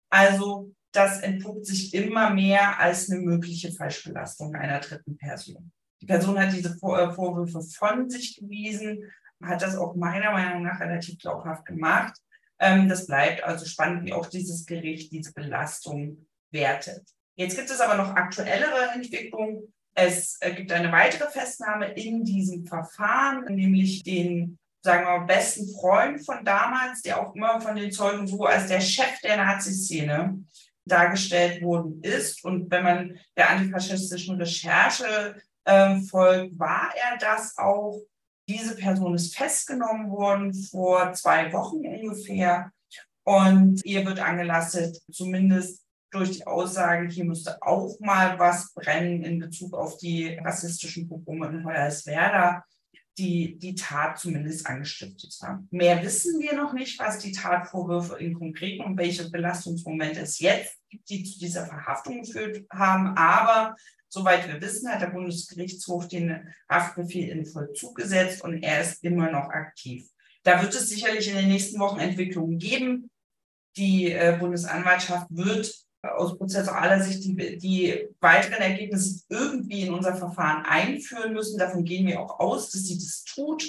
[0.08, 5.72] Also das entpuppt sich immer mehr als eine mögliche Falschbelastung einer dritten Person.
[6.04, 9.10] Die Person hat diese äh, Vorwürfe von sich gewiesen,
[9.42, 12.12] hat das auch meiner Meinung nach relativ glaubhaft gemacht.
[12.58, 17.08] Ähm, das bleibt also spannend, wie auch dieses Gericht diese Belastung wertet.
[17.36, 19.72] Jetzt gibt es aber noch aktuellere Entwicklungen.
[19.94, 26.22] Es äh, gibt eine weitere Festnahme in diesem Verfahren, nämlich den sagen wir besten Freund
[26.22, 30.44] von damals, der auch immer von den Zeugen so als der Chef der Nazi-Szene
[30.84, 32.44] dargestellt worden ist.
[32.44, 38.00] Und wenn man der antifaschistischen Recherche äh, folgt, war er das auch.
[38.48, 42.70] Diese Person ist festgenommen worden vor zwei Wochen ungefähr.
[43.24, 49.38] Und ihr wird angelastet, zumindest durch die Aussagen, hier müsste auch mal was brennen in
[49.38, 52.64] Bezug auf die rassistischen Pogrome in Hoyerswerda
[53.18, 55.68] die die Tat zumindest angestiftet haben.
[55.70, 60.76] Mehr wissen wir noch nicht, was die Tatvorwürfe in konkreten und welche Belastungsmomente es jetzt
[60.90, 63.16] gibt, die zu dieser Verhaftung geführt haben.
[63.16, 63.76] Aber
[64.14, 69.30] soweit wir wissen, hat der Bundesgerichtshof den Haftbefehl in Vollzug gesetzt und er ist immer
[69.30, 70.08] noch aktiv.
[70.44, 73.10] Da wird es sicherlich in den nächsten Wochen Entwicklungen geben.
[73.76, 80.64] Die äh, Bundesanwaltschaft wird aus prozessualer Sicht die, die weiteren Ergebnisse irgendwie in unser Verfahren
[80.64, 81.58] einführen müssen.
[81.58, 83.64] Davon gehen wir auch aus, dass sie das tut.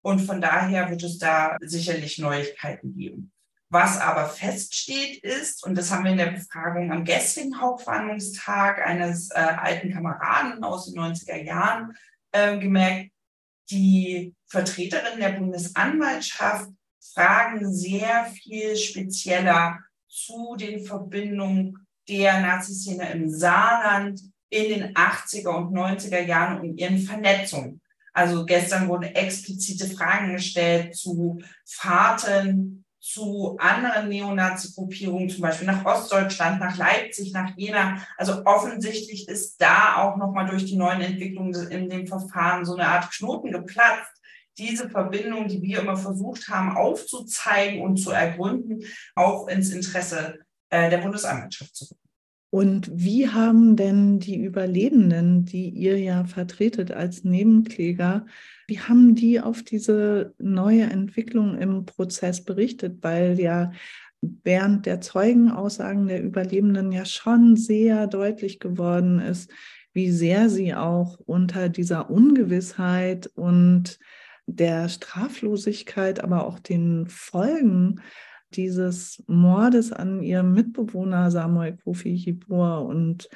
[0.00, 3.32] Und von daher wird es da sicherlich Neuigkeiten geben.
[3.72, 9.30] Was aber feststeht ist, und das haben wir in der Befragung am gestrigen Hauptverhandlungstag eines
[9.30, 11.96] äh, alten Kameraden aus den 90er Jahren
[12.32, 13.12] äh, gemerkt,
[13.70, 16.68] die Vertreterinnen der Bundesanwaltschaft
[17.14, 24.20] fragen sehr viel spezieller zu den Verbindungen der Nazi-Szene im Saarland
[24.50, 27.80] in den 80er und 90er Jahren und ihren Vernetzungen.
[28.12, 36.60] Also gestern wurden explizite Fragen gestellt zu Fahrten, zu anderen Neonazi-Gruppierungen, zum Beispiel nach Ostdeutschland,
[36.60, 38.00] nach Leipzig, nach Jena.
[38.16, 42.86] Also offensichtlich ist da auch nochmal durch die neuen Entwicklungen in dem Verfahren so eine
[42.86, 44.22] Art Knoten geplatzt,
[44.56, 48.84] diese Verbindung, die wir immer versucht haben aufzuzeigen und zu ergründen,
[49.16, 50.38] auch ins Interesse
[50.70, 52.02] äh, der Bundesanwaltschaft zu bringen.
[52.50, 58.26] Und wie haben denn die Überlebenden, die ihr ja vertretet als Nebenkläger,
[58.72, 63.02] wie haben die auf diese neue Entwicklung im Prozess berichtet?
[63.02, 63.70] Weil ja
[64.22, 69.50] während der Zeugenaussagen der Überlebenden ja schon sehr deutlich geworden ist,
[69.92, 73.98] wie sehr sie auch unter dieser Ungewissheit und
[74.46, 78.00] der Straflosigkeit, aber auch den Folgen
[78.54, 83.28] dieses Mordes an ihrem Mitbewohner Samuel Kofi Hibur und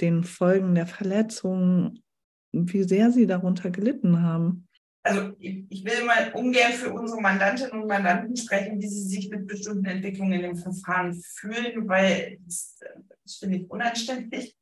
[0.00, 2.04] den Folgen der Verletzungen,
[2.52, 4.68] wie sehr sie darunter gelitten haben.
[5.04, 9.46] Also ich will mal ungern für unsere Mandantinnen und Mandanten sprechen, wie sie sich mit
[9.46, 12.78] bestimmten Entwicklungen in dem Verfahren fühlen, weil das,
[13.22, 14.56] das finde ich unanständig.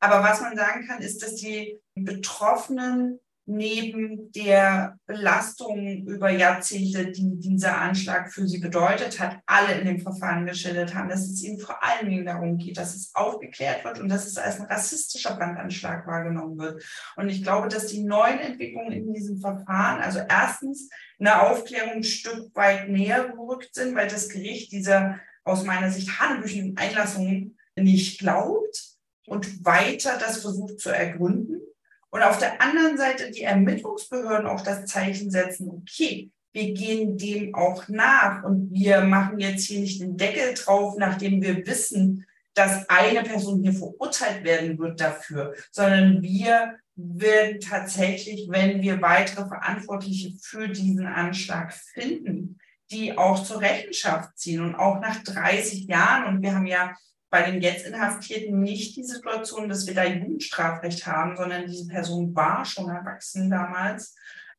[0.00, 7.38] Aber was man sagen kann, ist, dass die Betroffenen neben der Belastung über Jahrzehnte, die
[7.38, 11.58] dieser Anschlag für sie bedeutet hat, alle in dem Verfahren geschildert haben, dass es ihnen
[11.58, 15.34] vor allen Dingen darum geht, dass es aufgeklärt wird und dass es als ein rassistischer
[15.34, 16.84] Brandanschlag wahrgenommen wird.
[17.16, 22.04] Und ich glaube, dass die neuen Entwicklungen in diesem Verfahren, also erstens eine Aufklärung ein
[22.04, 28.20] Stück weit näher gerückt sind, weil das Gericht dieser aus meiner Sicht hanebüchenden Einlassungen nicht
[28.20, 31.62] glaubt und weiter das versucht zu ergründen.
[32.10, 37.54] Und auf der anderen Seite die Ermittlungsbehörden auch das Zeichen setzen, okay, wir gehen dem
[37.54, 42.88] auch nach und wir machen jetzt hier nicht den Deckel drauf, nachdem wir wissen, dass
[42.88, 50.32] eine Person hier verurteilt werden wird dafür, sondern wir werden tatsächlich, wenn wir weitere Verantwortliche
[50.42, 52.58] für diesen Anschlag finden,
[52.90, 56.26] die auch zur Rechenschaft ziehen und auch nach 30 Jahren.
[56.26, 56.96] Und wir haben ja
[57.30, 62.34] bei den jetzt Inhaftierten nicht die Situation, dass wir da Jugendstrafrecht haben, sondern diese Person
[62.34, 64.14] war schon erwachsen damals,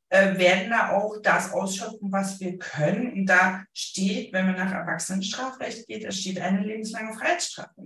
[0.10, 3.14] äh, werden da auch das ausschöpfen, was wir können.
[3.14, 7.82] Und da steht, wenn man nach Erwachsenenstrafrecht geht, da steht eine lebenslange Freiheitsstrafe.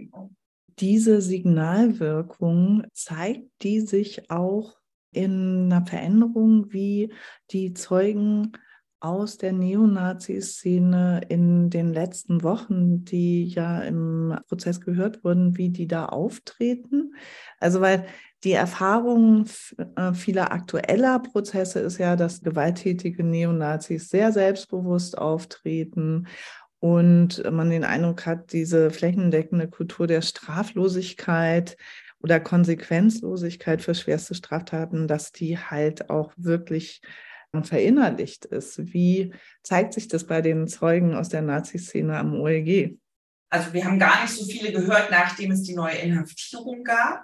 [0.80, 4.78] Diese Signalwirkung zeigt die sich auch
[5.12, 7.14] in einer Veränderung, wie
[7.52, 8.54] die Zeugen
[9.04, 15.88] aus der Neonazi-Szene in den letzten Wochen, die ja im Prozess gehört wurden, wie die
[15.88, 17.14] da auftreten.
[17.60, 18.06] Also weil
[18.46, 19.46] die Erfahrung
[19.98, 26.28] äh, vieler aktueller Prozesse ist ja, dass gewalttätige Neonazis sehr selbstbewusst auftreten
[26.80, 31.76] und man den Eindruck hat, diese flächendeckende Kultur der Straflosigkeit
[32.20, 37.02] oder Konsequenzlosigkeit für schwerste Straftaten, dass die halt auch wirklich
[37.62, 38.94] verinnerlicht ist.
[38.94, 42.98] Wie zeigt sich das bei den Zeugen aus der Nazi-Szene am OLG?
[43.52, 47.24] Also wir haben gar nicht so viele gehört, nachdem es die neue Inhaftierung gab.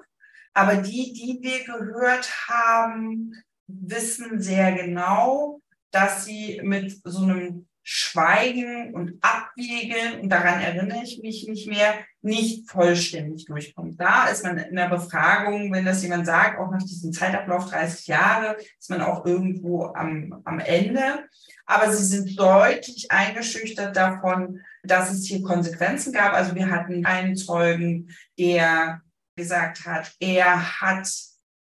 [0.54, 3.34] Aber die, die wir gehört haben,
[3.68, 5.62] wissen sehr genau,
[5.92, 11.96] dass sie mit so einem Schweigen und Abwägen, und daran erinnere ich mich nicht mehr,
[12.22, 14.00] nicht vollständig durchkommt.
[14.00, 18.06] Da ist man in der Befragung, wenn das jemand sagt, auch nach diesem Zeitablauf 30
[18.06, 21.28] Jahre, ist man auch irgendwo am, am Ende.
[21.66, 26.34] Aber sie sind deutlich eingeschüchtert davon, dass es hier Konsequenzen gab.
[26.34, 29.02] Also wir hatten einen Zeugen, der
[29.36, 31.10] gesagt hat, er hat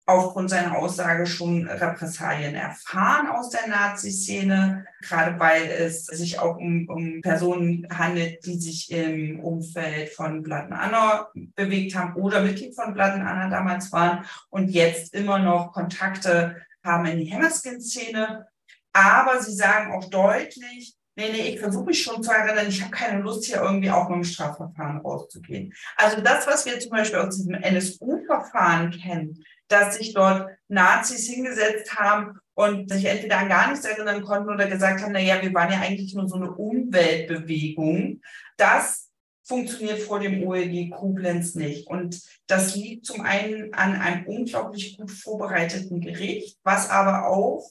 [0.07, 6.87] aufgrund seiner Aussage schon Repressalien erfahren aus der Nazi-Szene, gerade weil es sich auch um,
[6.87, 12.93] um, Personen handelt, die sich im Umfeld von Blood Anna bewegt haben oder Mitglied von
[12.93, 16.55] Blood Anna damals waren und jetzt immer noch Kontakte
[16.85, 18.47] haben in die Hammerskin-Szene.
[18.93, 22.91] Aber sie sagen auch deutlich, nee, nee, ich versuche mich schon zu erinnern, ich habe
[22.91, 25.73] keine Lust, hier irgendwie auch mit dem Strafverfahren rauszugehen.
[25.97, 31.95] Also das, was wir zum Beispiel aus diesem NSU-Verfahren kennen, dass sich dort Nazis hingesetzt
[31.95, 35.71] haben und sich entweder an gar nichts erinnern konnten oder gesagt haben, naja, wir waren
[35.71, 38.21] ja eigentlich nur so eine Umweltbewegung.
[38.57, 39.09] Das
[39.43, 41.87] funktioniert vor dem OLG Koblenz nicht.
[41.87, 47.69] Und das liegt zum einen an einem unglaublich gut vorbereiteten Gericht, was aber auch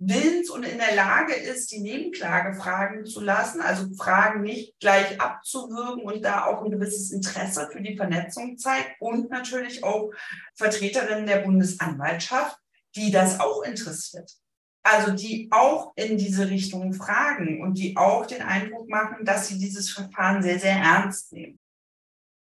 [0.00, 5.20] willens und in der Lage ist, die Nebenklage fragen zu lassen, also Fragen nicht gleich
[5.20, 10.10] abzuwürgen und da auch ein gewisses Interesse für die Vernetzung zeigt und natürlich auch
[10.56, 12.56] Vertreterinnen der Bundesanwaltschaft,
[12.96, 14.32] die das auch interessiert.
[14.82, 19.58] Also die auch in diese Richtung fragen und die auch den Eindruck machen, dass sie
[19.58, 21.59] dieses Verfahren sehr, sehr ernst nehmen.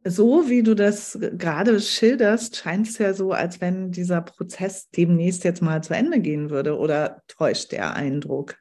[0.07, 5.45] So wie du das gerade schilderst, scheint es ja so, als wenn dieser Prozess demnächst
[5.45, 8.57] jetzt mal zu Ende gehen würde oder täuscht der Eindruck?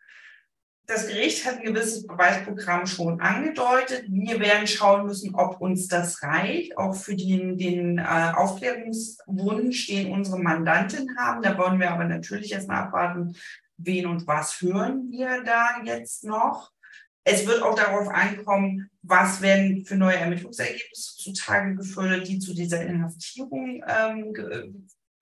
[0.85, 4.05] Das Gericht hat ein gewisses Beweisprogramm schon angedeutet.
[4.07, 6.77] Wir werden schauen müssen, ob uns das reicht.
[6.77, 11.41] Auch für den, den äh, Aufklärungswunsch, den unsere Mandantin haben.
[11.41, 13.35] Da wollen wir aber natürlich erst mal abwarten,
[13.77, 16.71] wen und was hören wir da jetzt noch.
[17.25, 22.81] Es wird auch darauf ankommen, was werden für neue Ermittlungsergebnisse zutage gefördert, die zu dieser
[22.81, 24.73] Inhaftierung ähm, ge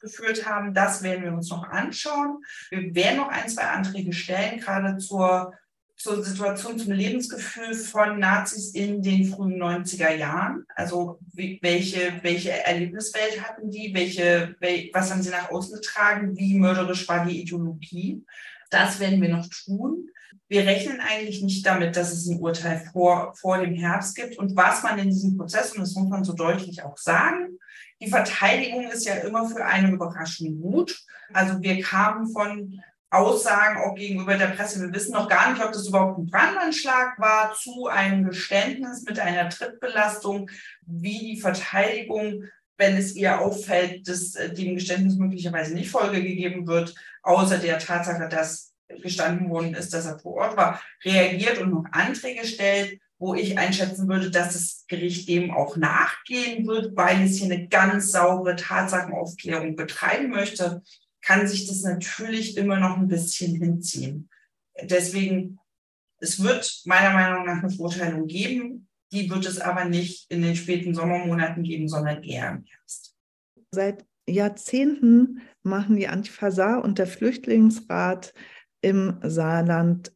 [0.01, 0.73] geführt haben.
[0.73, 2.43] Das werden wir uns noch anschauen.
[2.71, 5.53] Wir werden noch ein, zwei Anträge stellen, gerade zur,
[5.95, 10.65] zur Situation, zum Lebensgefühl von Nazis in den frühen 90er Jahren.
[10.75, 16.35] Also wie, welche, welche Erlebniswelt hatten die, welche, wel, was haben sie nach außen getragen,
[16.35, 18.25] wie mörderisch war die Ideologie.
[18.71, 20.09] Das werden wir noch tun.
[20.51, 24.37] Wir rechnen eigentlich nicht damit, dass es ein Urteil vor, vor dem Herbst gibt.
[24.37, 27.57] Und was man in diesem Prozess, und das muss man so deutlich auch sagen,
[28.01, 31.05] die Verteidigung ist ja immer für eine Überraschung gut.
[31.31, 34.81] Also wir kamen von Aussagen auch gegenüber der Presse.
[34.81, 39.21] Wir wissen noch gar nicht, ob das überhaupt ein Brandanschlag war zu einem Geständnis mit
[39.21, 40.51] einer Trittbelastung,
[40.85, 42.43] wie die Verteidigung,
[42.75, 46.93] wenn es ihr auffällt, dass äh, dem Geständnis möglicherweise nicht Folge gegeben wird,
[47.23, 48.70] außer der Tatsache, dass
[49.01, 53.57] gestanden worden ist, dass er vor Ort war, reagiert und noch Anträge stellt, wo ich
[53.57, 58.55] einschätzen würde, dass das Gericht dem auch nachgehen wird, weil es hier eine ganz saubere
[58.55, 60.81] Tatsachenaufklärung betreiben möchte
[61.21, 64.29] kann sich das natürlich immer noch ein bisschen hinziehen.
[64.81, 65.59] Deswegen,
[66.17, 70.55] es wird meiner Meinung nach eine Verurteilung geben, die wird es aber nicht in den
[70.55, 73.15] späten Sommermonaten geben, sondern eher im Herbst.
[73.71, 78.33] Seit Jahrzehnten machen die Antifa und der Flüchtlingsrat
[78.81, 80.11] im Saarland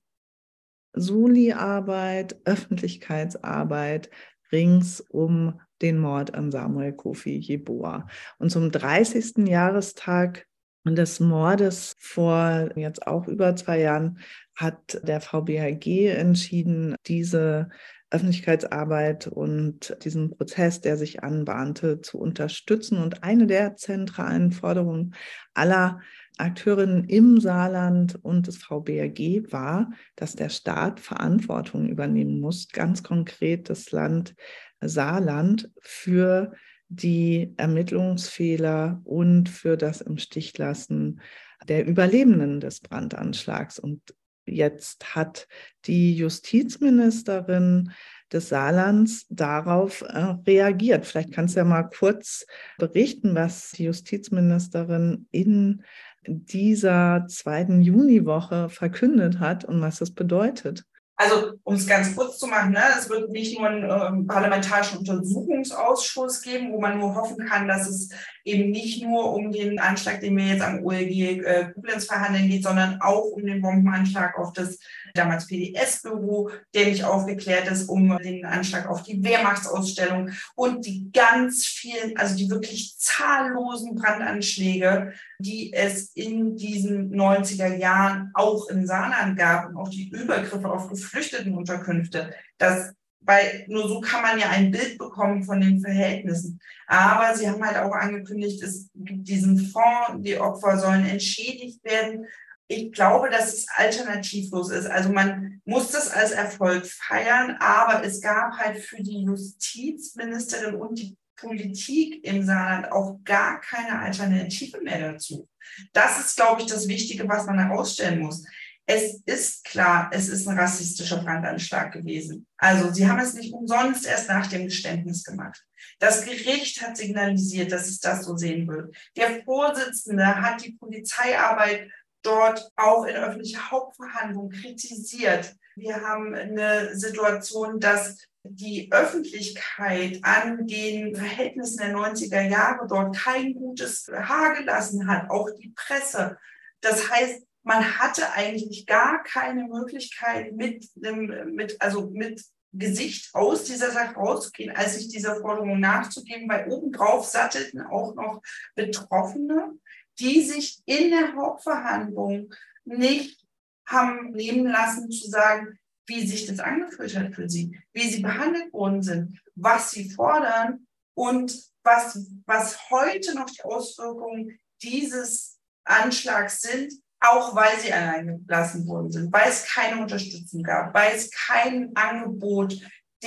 [0.93, 4.09] Suli-Arbeit, Öffentlichkeitsarbeit
[4.51, 8.07] rings um den Mord an Samuel Kofi Jeboa.
[8.38, 9.47] Und zum 30.
[9.47, 10.47] Jahrestag
[10.86, 14.20] des Mordes vor jetzt auch über zwei Jahren
[14.55, 17.70] hat der VBHG entschieden, diese
[18.11, 22.99] Öffentlichkeitsarbeit und diesen Prozess, der sich anbahnte, zu unterstützen.
[22.99, 25.16] Und eine der zentralen Forderungen
[25.53, 25.99] aller
[26.38, 33.70] Akteurinnen im Saarland und des VBRG war, dass der Staat Verantwortung übernehmen muss, ganz konkret
[33.70, 34.36] das Land
[34.82, 36.54] Saarland für
[36.88, 41.22] die Ermittlungsfehler und für das im Stich lassen
[41.68, 43.80] der Überlebenden des Brandanschlags.
[43.80, 44.02] Und
[44.46, 45.48] jetzt hat
[45.86, 47.92] die Justizministerin
[48.32, 51.06] des Saarlands darauf äh, reagiert.
[51.06, 52.46] Vielleicht kannst du ja mal kurz
[52.78, 55.84] berichten, was die Justizministerin in
[56.28, 60.86] dieser zweiten Juniwoche verkündet hat und was das bedeutet.
[61.18, 65.00] Also, um es ganz kurz zu machen, ne, es wird nicht nur einen äh, parlamentarischen
[65.00, 68.10] Untersuchungsausschuss geben, wo man nur hoffen kann, dass es
[68.44, 72.64] eben nicht nur um den Anschlag, den wir jetzt am OLG äh, Koblenz verhandeln geht,
[72.64, 74.78] sondern auch um den Bombenanschlag auf das
[75.18, 81.66] damals PDS-Büro, der nicht aufgeklärt ist, um den Anschlag auf die Wehrmachtsausstellung und die ganz
[81.66, 89.38] vielen, also die wirklich zahllosen Brandanschläge, die es in diesen 90er Jahren auch in Saarland
[89.38, 92.34] gab und auch die Übergriffe auf Geflüchtetenunterkünfte.
[92.57, 92.93] Das
[93.28, 96.59] weil nur so kann man ja ein Bild bekommen von den Verhältnissen.
[96.88, 102.28] Aber sie haben halt auch angekündigt, es gibt diesen Fonds, die Opfer sollen entschädigt werden
[102.68, 104.88] ich glaube, dass es alternativlos ist.
[104.88, 110.97] Also man muss das als Erfolg feiern, aber es gab halt für die Justizministerin und
[110.97, 115.47] die Politik im Saarland auch gar keine Alternative mehr dazu.
[115.93, 118.43] Das ist, glaube ich, das Wichtige, was man herausstellen muss.
[118.88, 122.45] Es ist klar, es ist ein rassistischer Brandanschlag gewesen.
[122.57, 125.66] Also sie haben es nicht umsonst erst nach dem Geständnis gemacht.
[125.99, 128.95] Das Gericht hat signalisiert, dass es das so sehen wird.
[129.18, 131.89] Der Vorsitzende hat die Polizeiarbeit
[132.26, 135.56] dort auch in öffentlicher Hauptverhandlung kritisiert.
[135.76, 143.54] Wir haben eine Situation, dass die Öffentlichkeit an den Verhältnissen der 90er Jahre dort kein
[143.56, 146.38] gutes Haar gelassen hat, auch die Presse.
[146.82, 152.44] Das heißt, man hatte eigentlich gar keine Möglichkeit, mit, mit, also mit
[152.78, 158.42] Gesicht aus dieser Sache rauszugehen, als sich dieser Forderung nachzugeben, weil obendrauf sattelten auch noch
[158.76, 159.74] Betroffene,
[160.20, 162.53] die sich in der Hauptverhandlung
[162.86, 163.45] nicht
[163.86, 168.72] haben nehmen lassen zu sagen, wie sich das angefühlt hat für sie, wie sie behandelt
[168.74, 176.93] worden sind, was sie fordern und was, was heute noch die Auswirkungen dieses Anschlags sind,
[177.20, 181.95] auch weil sie allein gelassen worden sind, weil es keine Unterstützung gab, weil es kein
[181.95, 182.80] Angebot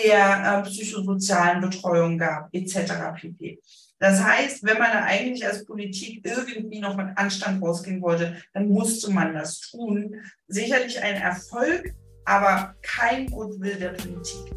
[0.04, 2.92] der äh, psychosozialen Betreuung gab, etc.
[3.16, 3.60] pp.
[3.98, 9.10] Das heißt, wenn man eigentlich als Politik irgendwie noch mit Anstand rausgehen wollte, dann musste
[9.10, 10.14] man das tun.
[10.46, 11.94] Sicherlich ein Erfolg,
[12.24, 14.54] aber kein Goodwill der Politik.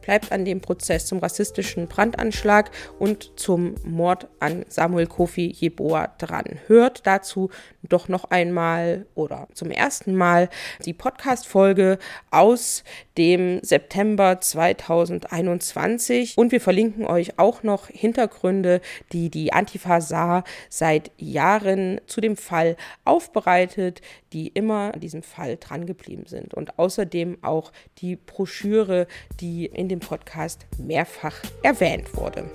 [0.00, 6.44] Bleibt an dem Prozess zum rassistischen Brandanschlag und zum Mord an Samuel Kofi Jeboa dran.
[6.66, 7.50] Hört dazu
[7.82, 10.48] doch noch einmal oder zum ersten Mal
[10.84, 11.98] die Podcast-Folge
[12.30, 12.84] aus
[13.18, 18.80] dem September 2021 und wir verlinken euch auch noch Hintergründe,
[19.12, 24.00] die die Antifa Saar seit Jahren zu dem Fall aufbereitet,
[24.32, 29.06] die immer an diesem Fall drangeblieben sind und außerdem auch die Broschüre,
[29.40, 32.50] die in dem Podcast mehrfach erwähnt wurde.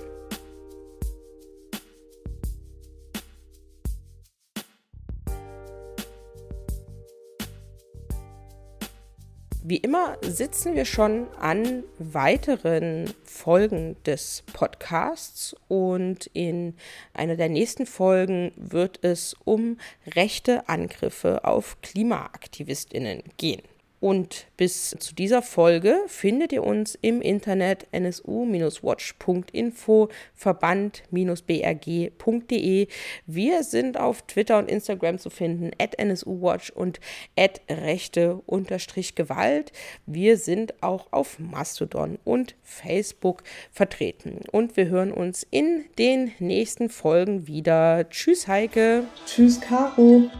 [9.68, 16.76] Wie immer sitzen wir schon an weiteren Folgen des Podcasts und in
[17.14, 19.78] einer der nächsten Folgen wird es um
[20.14, 23.62] rechte Angriffe auf Klimaaktivistinnen gehen.
[24.06, 32.86] Und bis zu dieser Folge findet ihr uns im Internet nsu-watch.info, verband-brg.de.
[33.26, 37.00] Wir sind auf Twitter und Instagram zu finden, at nsuwatch und
[37.36, 39.72] at rechte-gewalt.
[40.06, 43.42] Wir sind auch auf Mastodon und Facebook
[43.72, 44.38] vertreten.
[44.52, 48.08] Und wir hören uns in den nächsten Folgen wieder.
[48.08, 49.02] Tschüss, Heike.
[49.26, 50.30] Tschüss, Caro.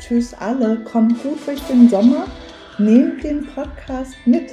[0.00, 0.82] Tschüss, alle.
[0.82, 2.26] Kommt gut durch den Sommer.
[2.82, 4.50] Nehmt den Podcast mit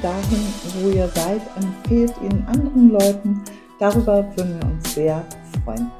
[0.00, 0.38] dahin,
[0.76, 3.42] wo ihr seid, empfehlt ihn anderen Leuten.
[3.80, 5.24] Darüber würden wir uns sehr
[5.64, 5.90] freuen.